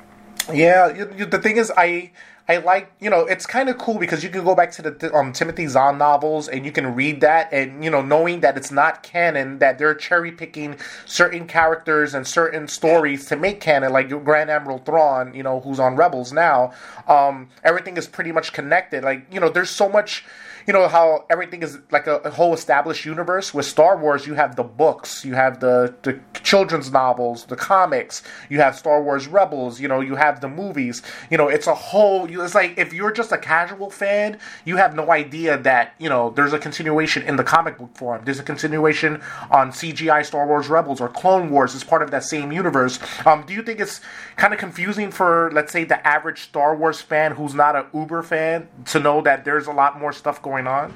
[0.54, 2.12] Yeah, you, you, the thing is, I
[2.47, 5.15] I like you know it's kind of cool because you can go back to the
[5.15, 8.69] um, Timothy Zahn novels and you can read that and you know knowing that it's
[8.69, 14.10] not canon that they're cherry picking certain characters and certain stories to make canon like
[14.26, 16.73] Grand Admiral Thrawn you know who's on Rebels now
[17.08, 20.26] um, everything is pretty much connected like you know there's so much
[20.67, 23.54] you know how everything is like a, a whole established universe?
[23.54, 28.23] With Star Wars you have the books you have the the children's novels the comics
[28.49, 31.02] you have Star Wars Rebels you know you have the movies.
[31.30, 34.95] You know it's a whole it's like if you're just a casual fan you have
[34.95, 38.21] no idea that you know there's a continuation in the comic book form.
[38.26, 39.21] There's a continuation
[39.52, 42.99] on CGI Star Wars Rebels or Clone Wars as part of that same universe.
[43.26, 44.02] Um, do you think it's
[44.36, 48.23] kind of confusing for let's say the average Star Wars fan who's not an Uber
[48.23, 50.93] fan to know that there's a lot more stuff going on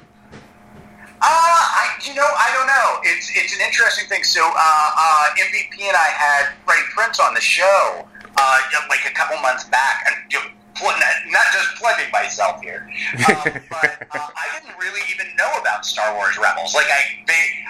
[1.20, 3.02] Uh, I, you know, I don't know.
[3.02, 4.22] It's it's an interesting thing.
[4.22, 8.06] So, uh, uh, MVP and I had Freddie Prinze on the show,
[8.38, 10.14] uh, like a couple months back, and
[10.82, 12.88] not, not just plugging myself here,
[13.28, 16.74] um, but uh, I didn't really even know about Star Wars Rebels.
[16.74, 17.18] Like I,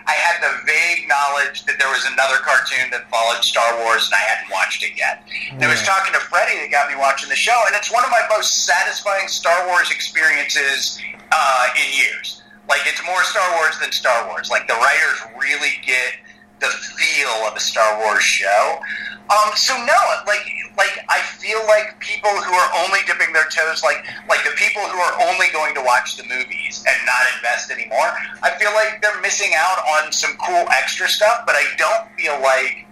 [0.06, 4.14] I had the vague knowledge that there was another cartoon that followed Star Wars, and
[4.14, 5.24] I hadn't watched it yet.
[5.52, 8.04] And I was talking to Freddie that got me watching the show, and it's one
[8.04, 11.00] of my most satisfying Star Wars experiences
[11.32, 12.42] uh, in years.
[12.68, 14.50] Like it's more Star Wars than Star Wars.
[14.50, 16.20] Like the writers really get
[16.60, 18.78] the feel of a Star Wars show.
[19.30, 20.40] Um, so no, like
[20.76, 24.82] like I feel like people who are only dipping their toes, like like the people
[24.82, 29.02] who are only going to watch the movies and not invest anymore, I feel like
[29.02, 31.44] they're missing out on some cool extra stuff.
[31.44, 32.86] But I don't feel like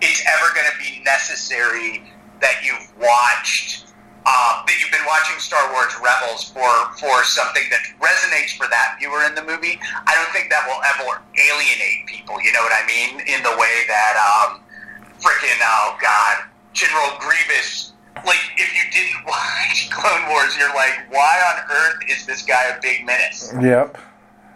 [0.00, 3.91] it's ever going to be necessary that you've watched
[4.24, 8.96] uh, that you've been watching Star Wars Rebels for for something that resonates for that
[8.98, 9.80] viewer in the movie.
[9.82, 12.38] I don't think that will ever alienate people.
[12.42, 13.20] You know what I mean?
[13.26, 14.62] In the way that um,
[15.18, 17.92] freaking oh god, General Grievous.
[18.24, 22.76] Like if you didn't watch Clone Wars, you're like, why on earth is this guy
[22.76, 23.52] a big menace?
[23.60, 23.98] Yep.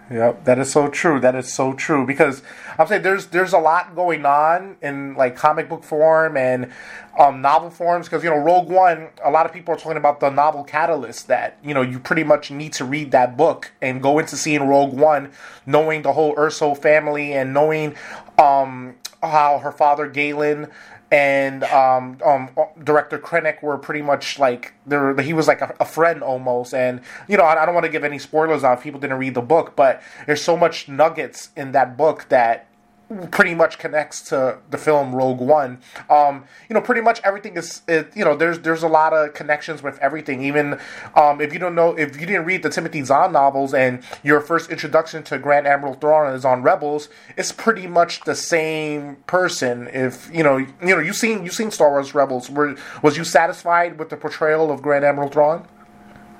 [0.08, 1.18] Yep, that is so true.
[1.18, 2.42] That is so true because
[2.78, 6.70] I'm saying there's there's a lot going on in like comic book form and
[7.18, 9.08] um, novel forms because you know Rogue One.
[9.24, 12.22] A lot of people are talking about the novel catalyst that you know you pretty
[12.22, 15.32] much need to read that book and go into seeing Rogue One,
[15.66, 17.96] knowing the whole Erso family and knowing
[18.38, 20.68] um, how her father Galen
[21.10, 22.50] and um, um,
[22.82, 25.18] director Krennic were pretty much like there.
[25.20, 27.92] He was like a, a, friend almost, and you know I, I don't want to
[27.92, 31.72] give any spoilers out people didn't read the book, but there's so much nuggets in
[31.72, 32.65] that book that
[33.30, 35.80] pretty much connects to the film Rogue One.
[36.10, 39.34] Um, you know, pretty much everything is, it, you know, there's there's a lot of
[39.34, 40.42] connections with everything.
[40.42, 40.80] Even
[41.14, 44.40] um, if you don't know, if you didn't read the Timothy Zahn novels and your
[44.40, 49.88] first introduction to Grand Admiral Thrawn is on Rebels, it's pretty much the same person.
[49.92, 52.50] If you know, you know, you seen you seen Star Wars Rebels.
[52.50, 55.66] Were was you satisfied with the portrayal of Grand Admiral Thrawn?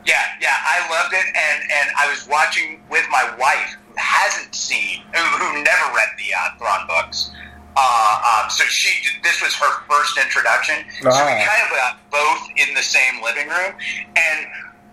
[0.04, 5.02] Yeah, yeah, I loved it, and and I was watching with my wife hasn't seen,
[5.14, 7.30] who, who never read the uh, Thrawn books.
[7.76, 8.88] Uh, um, so she,
[9.22, 10.84] this was her first introduction.
[11.02, 11.44] So we ah.
[11.44, 13.74] kind of got both in the same living room,
[14.16, 14.46] and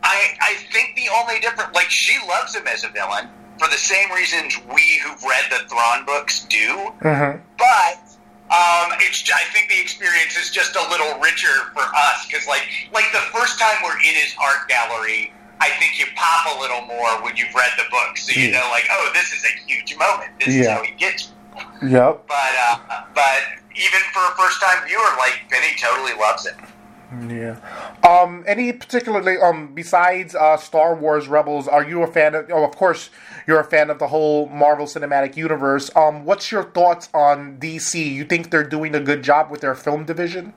[0.03, 3.77] I, I think the only difference, like she loves him as a villain for the
[3.77, 7.39] same reasons we who've read the Thrawn books do, mm-hmm.
[7.57, 8.03] but
[8.51, 12.67] um, it's I think the experience is just a little richer for us because like
[12.93, 16.81] like the first time we're in his art gallery I think you pop a little
[16.81, 18.59] more when you've read the book, so you yeah.
[18.59, 20.31] know, like, oh, this is a huge moment.
[20.37, 20.61] This yeah.
[20.61, 21.31] is how he gets.
[21.81, 22.27] Yep.
[22.27, 23.41] But uh, but
[23.73, 26.55] even for a first time viewer, like Benny totally loves it.
[27.29, 27.59] Yeah.
[28.03, 28.43] Um.
[28.45, 32.49] Any particularly um besides uh, Star Wars Rebels, are you a fan of?
[32.51, 33.09] Oh, of course,
[33.47, 35.89] you're a fan of the whole Marvel Cinematic Universe.
[35.95, 36.25] Um.
[36.25, 38.03] What's your thoughts on DC?
[38.03, 40.53] You think they're doing a good job with their film division?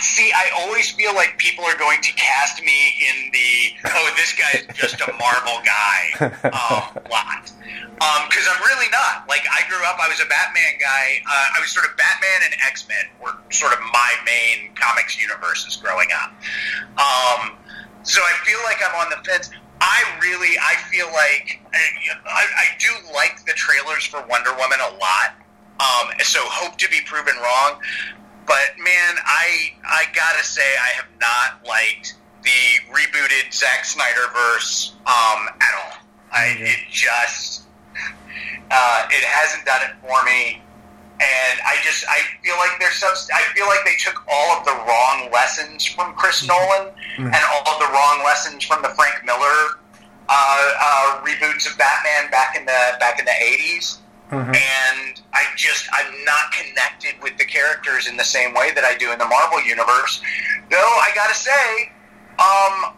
[0.00, 0.32] See.
[0.32, 4.66] I always feel like people are going to cast me in the oh, this guy's
[4.74, 7.52] just a Marvel guy um, lot
[8.00, 9.28] because um, I'm really not.
[9.28, 11.20] Like I grew up, I was a Batman guy.
[11.28, 15.20] Uh, I was sort of Batman and X Men were sort of my main comics
[15.20, 16.32] universes growing up.
[16.96, 17.56] Um,
[18.02, 19.50] so I feel like I'm on the fence.
[19.80, 24.92] I really, I feel like I, I do like the trailers for Wonder Woman a
[24.96, 25.36] lot.
[25.80, 27.80] Um, so hope to be proven wrong.
[28.50, 34.96] But man, I I gotta say I have not liked the rebooted Zack Snyder verse
[35.06, 36.02] um, at all.
[36.32, 37.62] I it just
[37.94, 40.60] uh, it hasn't done it for me,
[41.22, 44.64] and I just I feel like there's some I feel like they took all of
[44.64, 46.50] the wrong lessons from Chris mm-hmm.
[46.50, 47.26] Nolan mm-hmm.
[47.30, 49.78] and all of the wrong lessons from the Frank Miller
[50.28, 53.98] uh, uh, reboots of Batman back in the back in the '80s
[54.30, 54.54] Mm-hmm.
[54.54, 58.96] And I just, I'm not connected with the characters in the same way that I
[58.96, 60.22] do in the Marvel Universe.
[60.70, 61.90] Though, I gotta say,
[62.38, 62.94] um,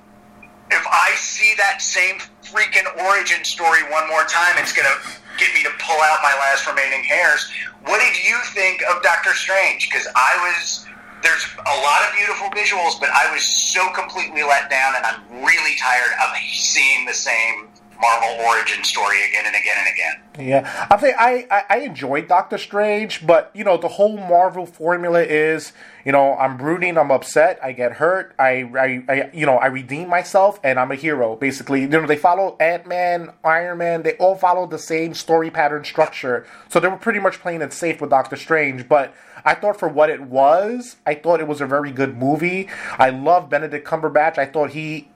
[0.71, 5.01] if I see that same freaking origin story one more time, it's gonna
[5.38, 7.51] get me to pull out my last remaining hairs.
[7.85, 9.88] What did you think of Doctor Strange?
[9.88, 10.87] Because I was
[11.23, 15.23] there's a lot of beautiful visuals, but I was so completely let down, and I'm
[15.45, 17.68] really tired of seeing the same
[18.03, 20.49] Marvel origin story again and again and again.
[20.49, 25.23] Yeah, I think I, I, enjoyed Doctor Strange, but you know the whole Marvel formula
[25.23, 25.73] is
[26.05, 29.67] you know I'm brooding, I'm upset, I get hurt, I, I, I you know I
[29.67, 31.37] redeem myself, and I'm a hero.
[31.37, 35.51] Basically, you know they follow Ant Man, Iron Man, they all follow the same story
[35.51, 39.15] pattern structure, so they were pretty much playing it safe with Doctor Strange, but.
[39.45, 42.69] I thought for what it was, I thought it was a very good movie.
[42.97, 44.38] I love Benedict Cumberbatch.
[44.38, 45.09] I thought he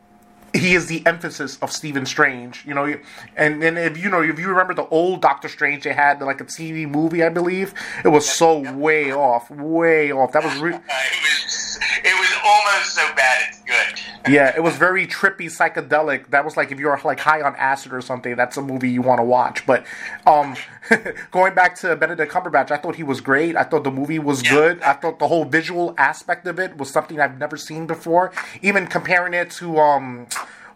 [0.56, 2.96] he is the emphasis of Stephen Strange, you know,
[3.36, 6.40] and and if you know if you remember the old Doctor Strange they had like
[6.40, 10.32] a TV movie, I believe it was so way off, way off.
[10.32, 14.32] That was re- it was it was almost so bad it's good.
[14.32, 16.30] yeah, it was very trippy, psychedelic.
[16.30, 19.02] That was like if you're like high on acid or something, that's a movie you
[19.02, 19.66] want to watch.
[19.66, 19.86] But
[20.26, 20.56] um,
[21.30, 23.56] going back to Benedict Cumberbatch, I thought he was great.
[23.56, 24.50] I thought the movie was yeah.
[24.50, 24.82] good.
[24.82, 28.32] I thought the whole visual aspect of it was something I've never seen before.
[28.62, 30.26] Even comparing it to um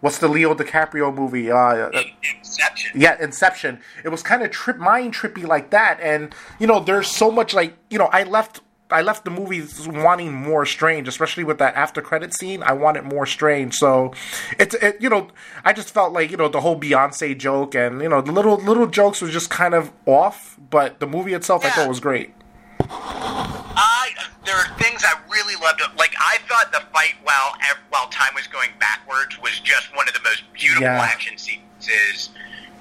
[0.01, 1.51] what's the Leo DiCaprio movie?
[1.51, 1.91] Uh,
[2.39, 3.01] Inception.
[3.01, 3.81] Yeah, Inception.
[4.05, 7.55] It was kind of trip mind trippy like that, and you know, there's so much
[7.55, 8.61] like you know, I left.
[8.93, 12.61] I left the movie wanting more strange, especially with that after credit scene.
[12.65, 14.13] I wanted more strange, so
[14.59, 15.29] it's it, you know
[15.65, 18.57] I just felt like you know the whole Beyonce joke and you know the little
[18.57, 21.69] little jokes was just kind of off, but the movie itself yeah.
[21.69, 22.35] I thought was great.
[22.81, 24.11] I
[24.45, 25.20] there are things I
[25.51, 25.83] really loved.
[25.99, 27.55] Like I thought the fight while
[27.91, 31.01] while time was going backwards was just one of the most beautiful yeah.
[31.01, 32.31] action sequences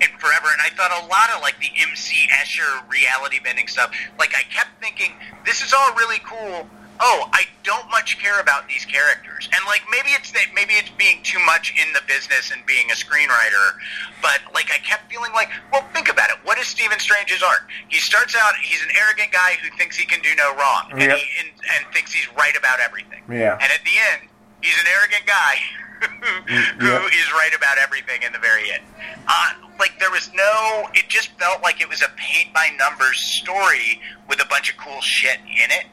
[0.01, 0.47] in forever.
[0.51, 3.91] And I thought a lot of like the MC Escher reality bending stuff.
[4.17, 5.13] Like I kept thinking
[5.45, 6.67] this is all really cool,
[6.99, 10.89] oh, I don't much care about these characters, and like maybe it's that maybe it's
[10.91, 13.77] being too much in the business and being a screenwriter,
[14.21, 16.37] but like I kept feeling like, well, think about it.
[16.43, 17.67] What is Stephen Strange's arc?
[17.89, 21.01] He starts out he's an arrogant guy who thinks he can do no wrong, and
[21.01, 23.23] he and, and thinks he's right about everything.
[23.29, 23.57] Yeah.
[23.61, 24.28] And at the end,
[24.61, 25.55] he's an arrogant guy
[26.79, 27.01] who Yep.
[27.13, 28.83] is right about everything in the very end.
[29.27, 33.19] Uh, like there was no, it just felt like it was a paint by numbers
[33.21, 35.85] story with a bunch of cool shit in it.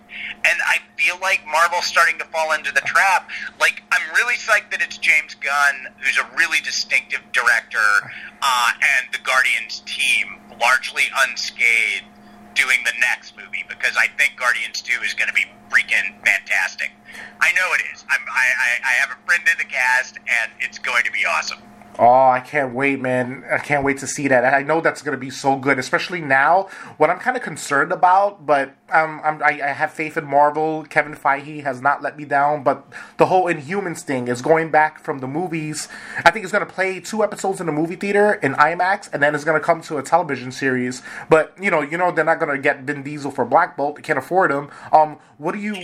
[0.45, 3.29] And I feel like Marvel's starting to fall into the trap.
[3.61, 7.79] Like I'm really psyched that it's James Gunn, who's a really distinctive director,
[8.43, 12.05] uh, and the Guardians team, largely unscathed,
[12.57, 16.90] doing the next movie because I think Guardians 2 is going to be freaking fantastic.
[17.40, 18.04] I know it is.
[18.09, 21.24] I'm, I, I, I have a friend in the cast, and it's going to be
[21.26, 21.59] awesome.
[21.98, 23.44] Oh, I can't wait, man.
[23.50, 24.44] I can't wait to see that.
[24.44, 26.68] I know that's going to be so good, especially now.
[26.98, 30.84] What I'm kind of concerned about, but um, I, I have faith in Marvel.
[30.84, 35.01] Kevin Feige has not let me down, but the whole Inhumans thing is going back
[35.01, 35.89] from the movies.
[36.24, 39.22] I think it's going to play two episodes in the movie theater in IMAX, and
[39.22, 41.03] then it's going to come to a television series.
[41.28, 43.97] But, you know, you know they're not going to get Vin Diesel for Black Bolt.
[43.97, 44.70] They can't afford him.
[44.93, 45.74] Um, what do you,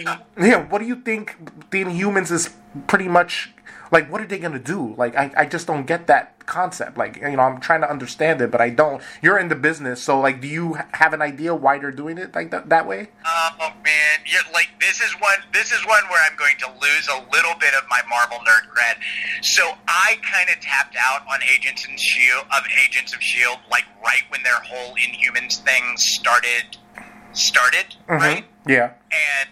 [0.40, 2.50] yeah, what do you think the Inhumans is
[2.86, 3.52] pretty much
[3.90, 7.16] like what are they gonna do like I, I just don't get that concept like
[7.16, 10.20] you know i'm trying to understand it but i don't you're in the business so
[10.20, 13.72] like do you have an idea why they're doing it like that, that way Oh
[13.84, 15.38] man, you're like this is one.
[15.52, 18.68] This is one where I'm going to lose a little bit of my Marvel nerd
[18.70, 18.96] cred.
[19.44, 23.84] So I kind of tapped out on Agents and Shield of Agents of Shield, like
[24.04, 26.78] right when their whole Inhumans thing started.
[27.34, 28.16] Started mm-hmm.
[28.16, 28.44] right.
[28.66, 29.48] yeah and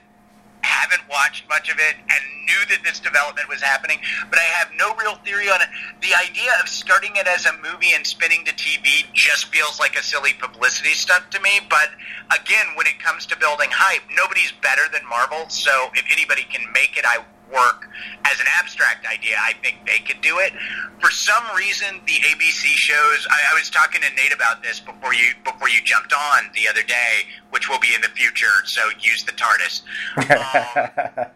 [0.80, 4.68] haven't watched much of it and knew that this development was happening, but I have
[4.76, 5.68] no real theory on it.
[6.00, 9.96] The idea of starting it as a movie and spinning to TV just feels like
[9.96, 11.60] a silly publicity stunt to me.
[11.68, 11.90] But
[12.32, 15.48] again, when it comes to building hype, nobody's better than Marvel.
[15.48, 17.88] So if anybody can make it, I work
[18.30, 20.52] as an abstract idea, I think they could do it.
[21.00, 23.26] For some reason, the ABC shows.
[23.30, 26.68] I, I was talking to Nate about this before you before you jumped on the
[26.68, 28.64] other day, which will be in the future.
[28.64, 29.82] So use the TARDIS.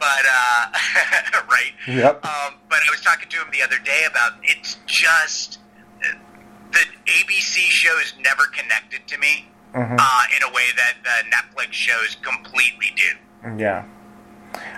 [0.00, 0.70] but uh,
[1.50, 1.72] right.
[1.88, 2.24] Yep.
[2.24, 5.58] Um, but I was talking to him the other day about it's just
[6.70, 12.16] the ABC shows never connected to me uh, in a way that the Netflix shows
[12.22, 13.58] completely do.
[13.58, 13.84] yeah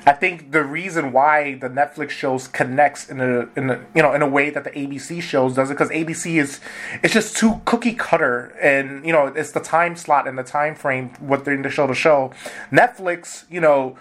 [0.07, 4.13] i think the reason why the netflix shows connects in a in a you know
[4.15, 6.61] in a way that the abc shows does it because abc is
[7.03, 10.75] it's just too cookie cutter and you know it's the time slot and the time
[10.75, 12.33] frame what they're in the show to show.
[12.71, 13.97] Netflix you know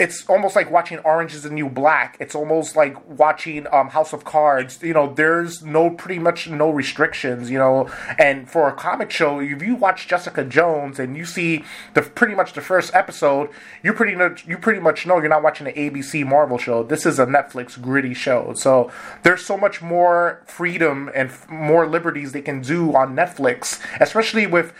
[0.00, 2.16] it's almost like watching Orange is the New Black.
[2.18, 4.82] It's almost like watching um, House of Cards.
[4.82, 7.50] You know, there's no pretty much no restrictions.
[7.50, 11.64] You know, and for a comic show, if you watch Jessica Jones and you see
[11.92, 13.50] the pretty much the first episode,
[13.82, 16.82] you pretty much you pretty much know you're not watching an ABC Marvel show.
[16.82, 18.54] This is a Netflix gritty show.
[18.54, 18.90] So
[19.22, 24.46] there's so much more freedom and f- more liberties they can do on Netflix, especially
[24.46, 24.72] with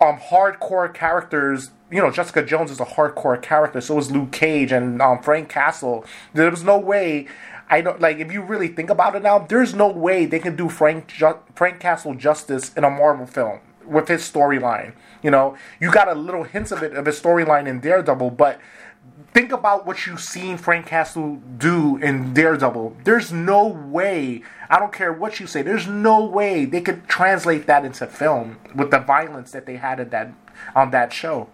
[0.00, 1.72] um, hardcore characters.
[1.90, 3.80] You know, Jessica Jones is a hardcore character.
[3.80, 6.04] So is Luke Cage and um, Frank Castle.
[6.34, 7.26] There was no way.
[7.70, 9.38] I don't like if you really think about it now.
[9.38, 13.60] There's no way they can do Frank Ju- Frank Castle justice in a Marvel film
[13.86, 14.94] with his storyline.
[15.22, 18.60] You know, you got a little hints of it of his storyline in Daredevil, but
[19.32, 22.96] think about what you've seen Frank Castle do in Daredevil.
[23.04, 27.66] There's no way, I don't care what you say, there's no way they could translate
[27.66, 30.32] that into film with the violence that they had at that
[30.74, 31.48] on that show.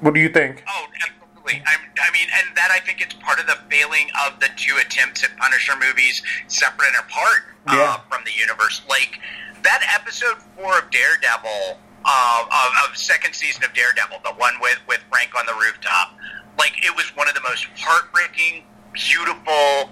[0.00, 0.64] What do you think?
[0.68, 1.62] Oh, absolutely.
[1.66, 4.76] I, I mean, and that I think it's part of the failing of the two
[4.80, 8.00] attempts at Punisher movies, separate and apart uh, Yeah.
[8.10, 8.82] from the universe.
[8.88, 9.20] Like
[9.62, 14.78] that episode four of Daredevil, uh, of, of second season of Daredevil, the one with
[14.88, 16.14] with Frank on the rooftop.
[16.58, 19.90] Like it was one of the most heartbreaking, beautiful,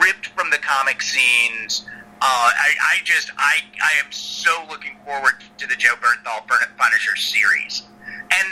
[0.00, 1.86] ripped from the comic scenes.
[2.20, 6.46] Uh, I, I just, I, I am so looking forward to the Jon Bernthal
[6.78, 7.82] Punisher series,
[8.38, 8.48] and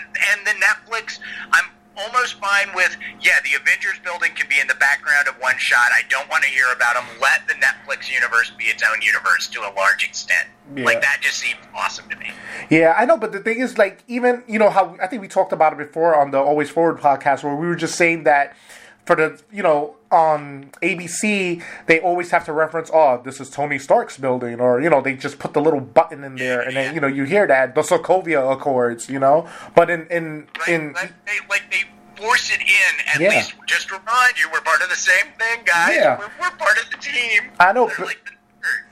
[0.60, 1.18] Netflix.
[1.52, 2.96] I'm almost fine with.
[3.20, 5.88] Yeah, the Avengers building can be in the background of one shot.
[5.94, 7.04] I don't want to hear about them.
[7.20, 10.48] Let the Netflix universe be its own universe to a large extent.
[10.74, 10.84] Yeah.
[10.84, 12.30] Like that just seems awesome to me.
[12.68, 15.28] Yeah, I know, but the thing is, like, even you know how I think we
[15.28, 18.56] talked about it before on the Always Forward podcast, where we were just saying that
[19.04, 23.78] for the you know on ABC they always have to reference, oh, this is Tony
[23.78, 26.94] Stark's building, or you know they just put the little button in there, and then
[26.94, 30.68] you know you hear that the Sokovia Accords, you know, but in in Right?
[30.68, 31.82] in like, they, like they
[32.22, 33.06] force it in.
[33.14, 33.30] At Yeah.
[33.30, 35.94] least, just remind you, we're part of the same thing, guys.
[35.96, 36.18] Yeah.
[36.18, 37.50] We're, we're part of the team.
[37.58, 38.18] I know, but- like,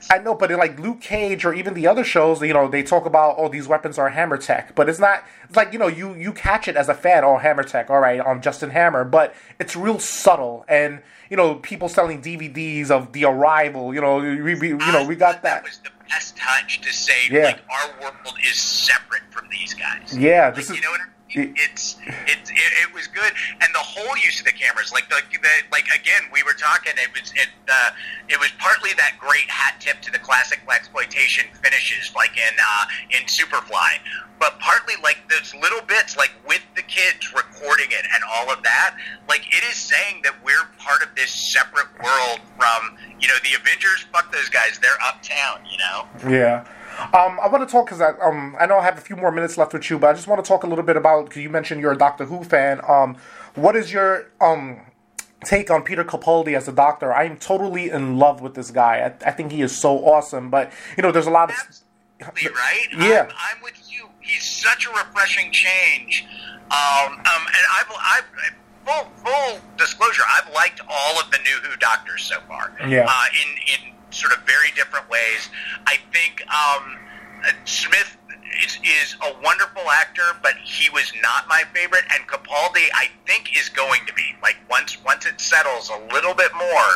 [0.09, 2.81] I know, but in like Luke Cage or even the other shows, you know, they
[2.83, 5.23] talk about oh these weapons are hammer tech, but it's not.
[5.47, 7.99] It's like you know you you catch it as a fan, oh hammer tech, all
[7.99, 13.13] right, on Justin Hammer, but it's real subtle and you know people selling DVDs of
[13.13, 15.63] The Arrival, you know, we, we you know we got that.
[15.63, 17.43] That was the best touch to say Yeah.
[17.45, 20.17] like our world is separate from these guys.
[20.17, 21.13] Yeah, this is you know what I mean?
[21.31, 25.21] It's it's it, it was good, and the whole use of the cameras, like the,
[25.31, 26.93] the like again, we were talking.
[26.97, 27.91] It was it uh,
[28.27, 32.85] it was partly that great hat tip to the classic exploitation finishes, like in uh,
[33.11, 34.01] in Superfly,
[34.39, 38.63] but partly like those little bits, like with the kids recording it and all of
[38.63, 38.97] that.
[39.27, 43.53] Like it is saying that we're part of this separate world from you know the
[43.53, 44.05] Avengers.
[44.11, 45.61] Fuck those guys, they're uptown.
[45.69, 46.07] You know.
[46.31, 46.65] Yeah.
[47.13, 49.31] Um, I want to talk because I, um, I know I have a few more
[49.31, 51.41] minutes left with you, but I just want to talk a little bit about because
[51.41, 52.81] you mentioned you're a Doctor Who fan.
[52.87, 53.17] Um,
[53.55, 54.81] what is your um,
[55.43, 57.13] take on Peter Capaldi as a Doctor?
[57.13, 58.99] I am totally in love with this guy.
[58.99, 60.49] I, I think he is so awesome.
[60.49, 61.55] But you know, there's a lot of
[62.21, 62.87] Absolutely, right?
[62.97, 63.21] Yeah.
[63.23, 64.09] I'm, I'm with you.
[64.19, 66.25] He's such a refreshing change.
[66.71, 68.53] Um, um, and I've, I've,
[68.85, 72.75] full, full disclosure, I've liked all of the new Who Doctors so far.
[72.87, 73.07] Yeah.
[73.09, 75.49] Uh, in, in sort of very different ways.
[75.85, 76.97] I think um,
[77.65, 78.17] Smith
[78.63, 82.03] is, is a wonderful actor, but he was not my favorite.
[82.13, 86.33] And Capaldi, I think, is going to be like once once it settles a little
[86.33, 86.89] bit more,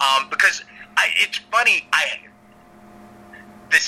[0.00, 0.62] um, because
[0.96, 1.88] I, it's funny.
[1.92, 2.18] I
[3.70, 3.78] the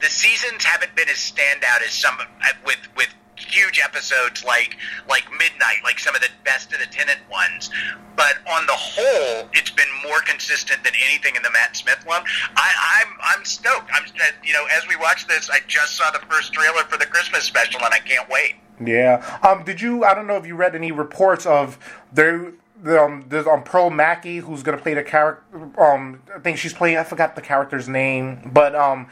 [0.00, 2.16] the seasons haven't been as standout as some
[2.64, 3.08] with with
[3.44, 4.76] huge episodes like
[5.08, 7.70] like Midnight, like some of the best of the Tennant ones.
[8.16, 12.22] But on the whole, it's been more consistent than anything in the Matt Smith one.
[12.56, 13.90] I, I'm I'm stoked.
[13.92, 16.98] I'm uh, you know as we watch this, I just saw the first trailer for
[16.98, 18.54] the Christmas special, and I can't wait.
[18.84, 19.38] Yeah.
[19.42, 19.64] Um.
[19.64, 20.04] Did you?
[20.04, 21.78] I don't know if you read any reports of
[22.12, 22.52] there.
[22.84, 25.44] Um, there's um Pearl Mackie who's gonna play the character.
[25.80, 26.96] Um, I think she's playing.
[26.96, 29.06] I forgot the character's name, but um,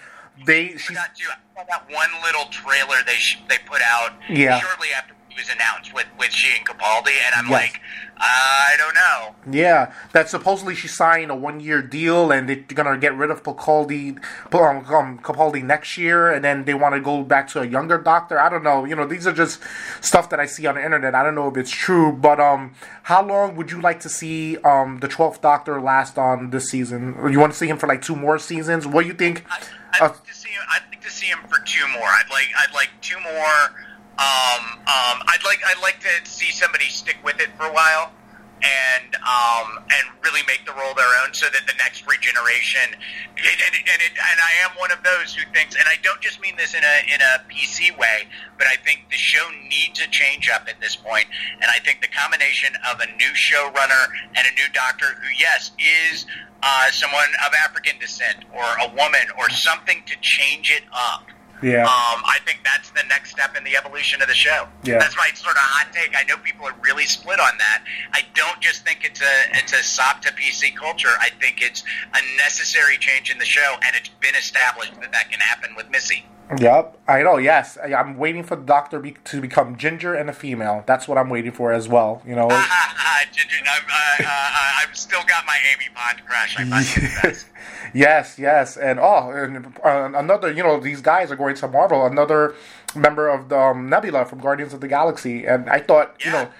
[0.47, 1.29] they she's Got you.
[1.31, 4.59] I saw that one little trailer they sh- they put out Yeah.
[4.61, 7.53] shortly after it was announced with with she and Capaldi, and I'm Yes.
[7.53, 7.81] like,
[8.19, 9.35] I don't know.
[9.59, 9.93] yeah.
[10.13, 14.19] That supposedly she signed a one year deal and they're gonna get rid of Capaldi,
[14.55, 17.97] um, um, Capaldi next year, and then they want to go back to a younger
[17.99, 18.39] Doctor.
[18.41, 18.85] I don't know.
[18.85, 19.61] You know, these are just
[20.03, 21.15] stuff that I see on the internet.
[21.15, 22.75] I don't know if it's true, but um,
[23.05, 27.17] how long would you like to see um the twelfth Doctor last on this season?
[27.31, 28.87] You want to see him for like two more seasons?
[28.87, 29.45] What do you think?
[29.51, 29.57] I,
[29.95, 30.63] I'd Uh, like to see him.
[30.73, 32.03] I'd like to see him for two more.
[32.07, 32.49] I'd like.
[32.61, 33.90] I'd like two more.
[34.21, 35.61] Um, um, I'd like.
[35.65, 38.13] I'd like to see somebody stick with it for a while,
[38.61, 43.01] and um, and really make the role their own, so that the next regeneration.
[43.41, 46.21] And, and, and, it, and I am one of those who thinks, and I don't
[46.21, 50.05] just mean this in a in a PC way, but I think the show needs
[50.05, 51.25] a change up at this point,
[51.57, 54.05] and I think the combination of a new showrunner
[54.37, 56.27] and a new doctor, who yes is
[56.63, 61.25] uh, someone of African descent or a woman or something to change it up.
[61.63, 61.83] Yeah.
[61.85, 64.67] Um, I think that's the next step in the evolution of the show.
[64.83, 64.99] Yeah.
[64.99, 66.15] That's my sort of hot take.
[66.17, 67.85] I know people are really split on that.
[68.13, 71.15] I don't just think it's a it's a sop to PC culture.
[71.21, 71.83] I think it's
[72.15, 75.91] a necessary change in the show, and it's been established that that can happen with
[75.91, 76.25] Missy.
[76.59, 77.37] Yep, I know.
[77.37, 80.83] Yes, I, I'm waiting for the Doctor be, to become ginger and a female.
[80.87, 82.23] That's what I'm waiting for as well.
[82.27, 82.49] You know.
[83.33, 86.59] Ginger, I'm, uh, uh, I've still got my Amy Pond crush.
[86.59, 87.47] I find her the best.
[87.95, 90.51] yes, yes, and oh, and uh, another.
[90.51, 92.05] You know, these guys are going to Marvel.
[92.07, 92.55] Another
[92.97, 96.51] member of the um, Nebula from Guardians of the Galaxy, and I thought, you Yeah.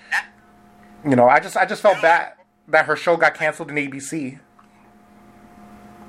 [1.03, 2.35] know, you know, I just, I just felt bad
[2.69, 4.39] that her show got canceled in ABC.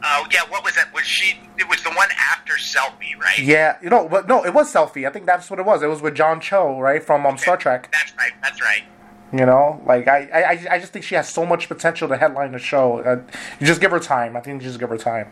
[0.04, 0.94] Oh yeah, what was that?
[0.94, 1.40] Was she?
[1.58, 3.38] It was the one after Selfie, right?
[3.40, 5.08] Yeah, you know, but no, it was selfie.
[5.08, 5.84] I think that's what it was.
[5.84, 7.90] It was with John Cho, right, from um, Star Trek.
[7.92, 8.32] That's right.
[8.42, 8.84] That's right.
[9.32, 12.52] You know, like I, I, I just think she has so much potential to headline
[12.52, 13.00] the show.
[13.00, 13.22] Uh,
[13.60, 14.36] you just give her time.
[14.36, 15.32] I think you just give her time.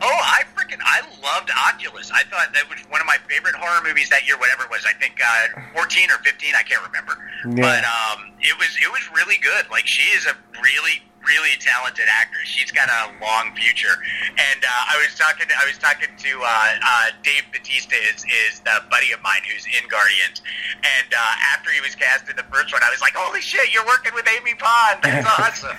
[0.00, 2.10] Oh, I freaking I loved Oculus.
[2.12, 4.36] I thought that was one of my favorite horror movies that year.
[4.38, 6.54] Whatever it was, I think uh, fourteen or fifteen.
[6.54, 7.18] I can't remember.
[7.46, 7.62] Yeah.
[7.62, 9.70] But um, it was it was really good.
[9.70, 12.48] Like she is a really really talented actress.
[12.48, 13.96] She's got a long future.
[14.30, 16.48] And uh, I was talking to, I was talking to uh,
[16.82, 20.40] uh, Dave Batista is is the buddy of mine who's in Guardians.
[20.78, 23.72] And uh, after he was cast in the first one, I was like, "Holy shit,
[23.72, 24.98] you're working with Amy Pond!
[25.02, 25.76] That's awesome."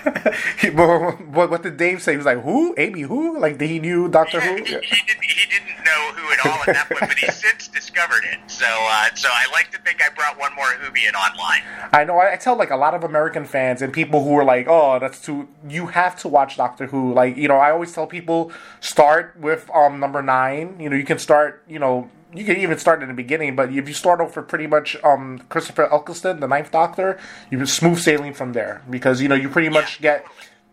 [1.32, 2.12] What, what did Dave say?
[2.12, 2.74] He was like, "Who?
[2.78, 3.02] Amy?
[3.02, 4.56] Who?" Like he knew Doctor Yeah, Who.
[4.56, 5.24] he, he didn't.
[5.24, 8.38] He didn't know who at all at that point, but he's since discovered it.
[8.46, 11.62] So, uh, so I like to think I brought one more Whovian online.
[11.92, 12.18] I know.
[12.18, 14.98] I, I tell like a lot of American fans and people who are like, "Oh,
[14.98, 15.29] that's too."
[15.68, 17.12] You have to watch Doctor Who.
[17.12, 20.78] Like you know, I always tell people start with um number nine.
[20.80, 21.62] You know, you can start.
[21.68, 22.10] You know.
[22.32, 24.96] You can even start in the beginning, but if you start off with pretty much
[25.02, 27.18] um, Christopher Eccleston, the Ninth Doctor,
[27.50, 30.24] you smooth sailing from there because you know you pretty much get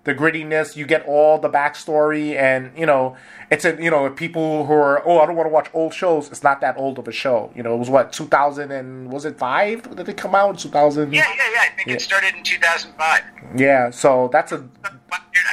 [0.07, 0.75] the grittiness.
[0.75, 3.15] You get all the backstory, and you know,
[3.51, 6.29] it's a you know people who are oh I don't want to watch old shows.
[6.31, 7.51] It's not that old of a show.
[7.53, 9.83] You know, it was what 2000 and was it five?
[9.95, 11.13] Did it come out 2000?
[11.13, 11.59] Yeah, yeah, yeah.
[11.61, 11.95] I think Yeah.
[11.95, 13.21] it started in 2005.
[13.59, 13.89] Yeah.
[13.91, 14.57] So that's a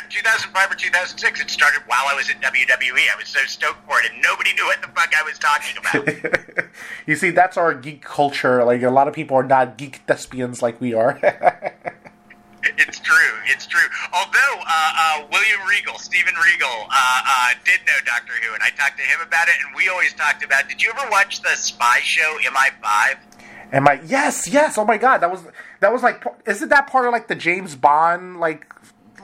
[0.09, 1.41] 2005 or 2006.
[1.41, 3.03] It started while I was at WWE.
[3.13, 5.77] I was so stoked for it, and nobody knew what the fuck I was talking
[5.83, 6.67] about.
[7.07, 8.65] you see that's our geek culture.
[8.65, 11.19] Like a lot of people are not geek thespians like we are.
[12.65, 13.35] It's true.
[13.47, 13.89] It's true.
[14.13, 18.71] Although uh, uh, William Regal, Steven Regal, uh, uh, did know Doctor Who, and I
[18.71, 20.69] talked to him about it, and we always talked about.
[20.69, 23.17] Did you ever watch the spy show MI5?
[23.73, 24.01] Am I?
[24.07, 24.79] Yes, yes.
[24.79, 25.43] Oh my god, that was
[25.81, 26.25] that was like.
[26.47, 28.67] Isn't that part of like the James Bond like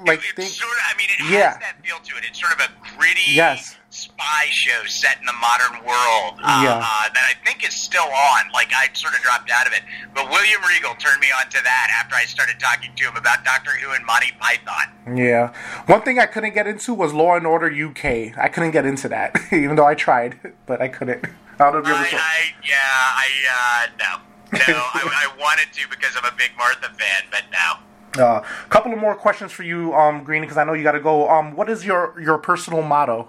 [0.07, 0.46] like it's thing?
[0.46, 0.78] sort of.
[0.92, 1.51] I mean, it Yeah.
[1.53, 2.24] has that feel to it.
[2.28, 3.76] It's sort of a gritty Yes.
[3.90, 6.78] spy show set in the modern world uh, Yeah.
[6.78, 8.51] uh, that I think is still on.
[8.53, 9.82] Like I sort of dropped out of it,
[10.14, 13.44] but William Regal turned me on to that after I started talking to him about
[13.44, 15.16] Doctor Who and Monty Python.
[15.16, 15.51] Yeah.
[15.86, 18.32] One thing I couldn't get into was Law and Order UK.
[18.38, 21.24] I couldn't get into that, even though I tried, but I couldn't.
[21.59, 22.16] I don't know if you ever saw.
[22.16, 24.20] I yeah, I uh, no.
[24.53, 24.59] No,
[24.94, 27.78] I, I wanted to because I'm a big Martha fan, but no.
[28.17, 28.41] A uh,
[28.71, 31.29] couple of more questions for you, um, Green, because I know you got to go.
[31.29, 33.29] Um, what is your your personal motto?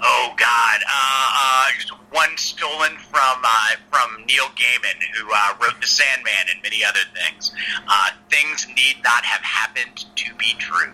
[0.00, 5.86] Oh God, uh, uh, one stolen from uh, from Neil Gaiman, who uh, wrote The
[5.86, 7.52] Sandman and many other things.
[7.88, 10.92] Uh, things need not have happened to be true.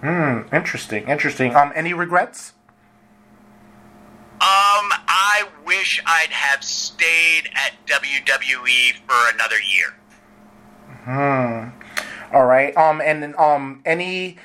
[0.00, 0.54] Hmm.
[0.54, 1.08] Interesting.
[1.08, 1.54] Interesting.
[1.54, 2.52] Um, any regrets?
[4.40, 9.97] Um, I wish I'd have stayed at WWE for another year.
[11.08, 11.70] Hmm.
[12.34, 12.76] All right.
[12.76, 14.36] Um, and um, any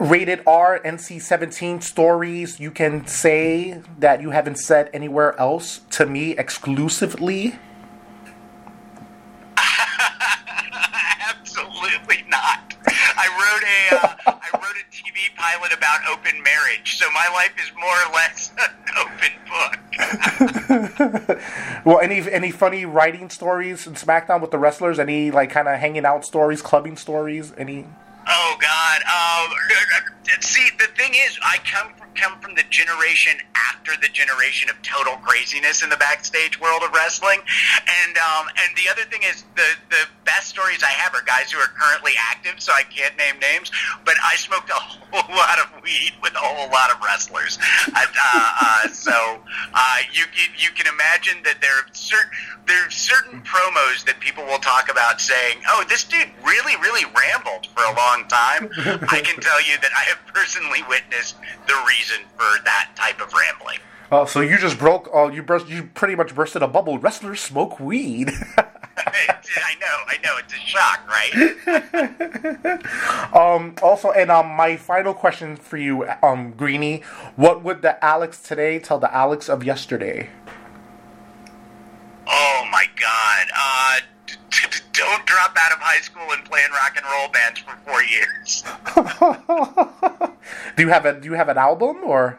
[0.00, 6.04] rated R NC seventeen stories you can say that you haven't said anywhere else to
[6.04, 7.60] me exclusively?
[11.28, 12.74] Absolutely not.
[12.88, 17.54] I wrote a uh, I wrote a TV pilot about open marriage, so my life
[17.62, 21.20] is more or less an open book.
[21.84, 24.98] Well, any any funny writing stories in SmackDown with the wrestlers?
[24.98, 27.52] Any like kind of hanging out stories, clubbing stories?
[27.58, 27.84] Any?
[28.54, 29.02] Oh God!
[29.02, 34.70] Um, see, the thing is, I come from, come from the generation after the generation
[34.70, 37.40] of total craziness in the backstage world of wrestling,
[38.06, 41.50] and um, and the other thing is the the best stories I have are guys
[41.50, 43.72] who are currently active, so I can't name names,
[44.04, 47.58] but I smoked a whole lot of weed with a whole lot of wrestlers.
[47.94, 49.40] Uh, uh, so
[49.74, 52.30] uh, you can- you can imagine that there are certain
[52.66, 57.04] there are certain promos that people will talk about saying, "Oh, this dude really really
[57.18, 61.36] rambled for a long time." I can tell you that I have personally witnessed
[61.66, 63.78] the reason for that type of rambling.
[64.12, 65.08] Oh, so you just broke?
[65.12, 65.68] Oh, you burst.
[65.68, 66.98] You pretty much bursted a bubble.
[66.98, 68.30] Wrestlers smoke weed.
[68.96, 71.34] I know, I know, it's a shock, right?
[73.34, 73.74] um.
[73.82, 77.02] Also, and um, my final question for you, um, Greeny,
[77.36, 80.30] what would the Alex today tell the Alex of yesterday?
[82.26, 83.46] Oh my God!
[83.56, 84.00] Uh,
[84.92, 88.02] don't drop out of high school and play in rock and roll bands for four
[88.02, 88.64] years.
[90.76, 92.38] do you have a Do you have an album or?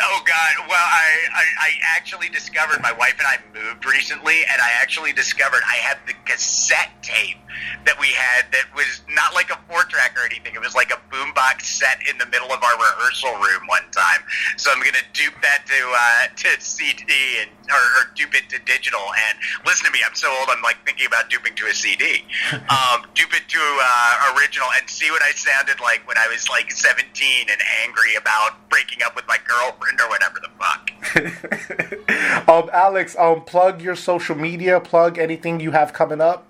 [0.00, 0.68] Oh God!
[0.68, 5.12] Well, I, I I actually discovered my wife and I moved recently, and I actually
[5.12, 7.38] discovered I had the cassette tape
[7.86, 10.54] that we had that was not like a four track or anything.
[10.54, 14.26] It was like a boombox set in the middle of our rehearsal room one time.
[14.56, 18.58] So I'm gonna dupe that to uh, to CD and or, or dupe it to
[18.66, 19.14] digital.
[19.30, 20.50] And listen to me, I'm so old.
[20.50, 22.26] I'm like thinking about duping to a CD.
[22.52, 26.48] um, dupe it to uh, original and see what I sounded like when I was
[26.50, 27.06] like 17
[27.46, 32.48] and angry about breaking up with my girlfriend or whatever the fuck.
[32.48, 34.80] um, Alex, um, plug your social media.
[34.80, 36.46] Plug anything you have coming up.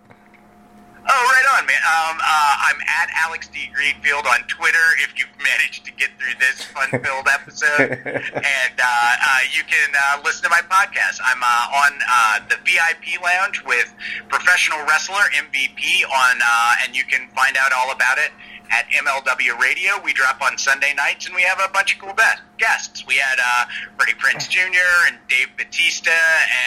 [1.06, 1.76] Oh, right on, man.
[1.84, 3.68] Um, uh, I'm at Alex D.
[3.74, 8.00] Greenfield on Twitter if you've managed to get through this fun-filled episode.
[8.00, 11.20] and uh, uh, you can uh, listen to my podcast.
[11.22, 13.92] I'm uh, on uh, the VIP Lounge with
[14.28, 18.32] professional wrestler MVP on, uh, and you can find out all about it
[18.70, 19.92] at MLW Radio.
[20.02, 22.14] We drop on Sunday nights, and we have a bunch of cool
[22.58, 23.06] guests.
[23.06, 25.06] We had uh, Freddie Prinze Jr.
[25.06, 26.10] and Dave Batista,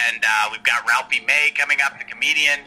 [0.07, 2.59] and uh, we've got Ralphie May coming up, the comedian.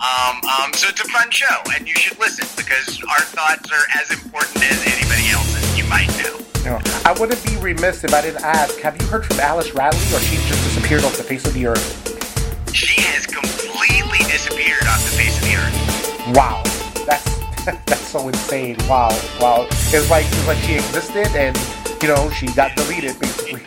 [0.00, 3.86] Um, um, so it's a fun show, and you should listen because our thoughts are
[4.00, 5.78] as important as anybody else's.
[5.78, 6.40] You might know.
[6.64, 8.78] Know, I wouldn't be remiss if I didn't ask.
[8.80, 11.66] Have you heard from Alice Radley, or she's just disappeared off the face of the
[11.66, 12.72] earth?
[12.74, 16.34] She has completely disappeared off the face of the earth.
[16.34, 16.62] Wow,
[17.06, 17.33] that's
[17.64, 18.76] that's so insane.
[18.88, 19.08] Wow,
[19.40, 19.66] wow.
[19.88, 21.56] It's like it's like she existed and
[22.02, 23.64] you know she got deleted basically.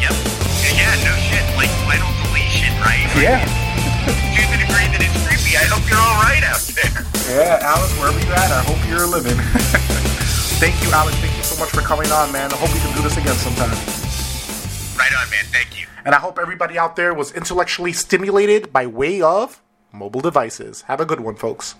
[0.00, 0.12] Yep.
[0.72, 1.44] Yeah, no shit.
[1.56, 3.04] Like final deletion, right?
[3.20, 3.44] Yeah.
[3.44, 7.04] To the degree that it's creepy, I hope you're all right out there.
[7.36, 9.36] Yeah, Alex, wherever you're at, I hope you're living.
[10.60, 11.16] Thank you, Alex.
[11.18, 12.52] Thank you so much for coming on, man.
[12.52, 13.72] I hope we can do this again sometime.
[14.98, 15.44] Right on, man.
[15.52, 15.86] Thank you.
[16.04, 20.82] And I hope everybody out there was intellectually stimulated by way of mobile devices.
[20.82, 21.72] Have a good one, folks.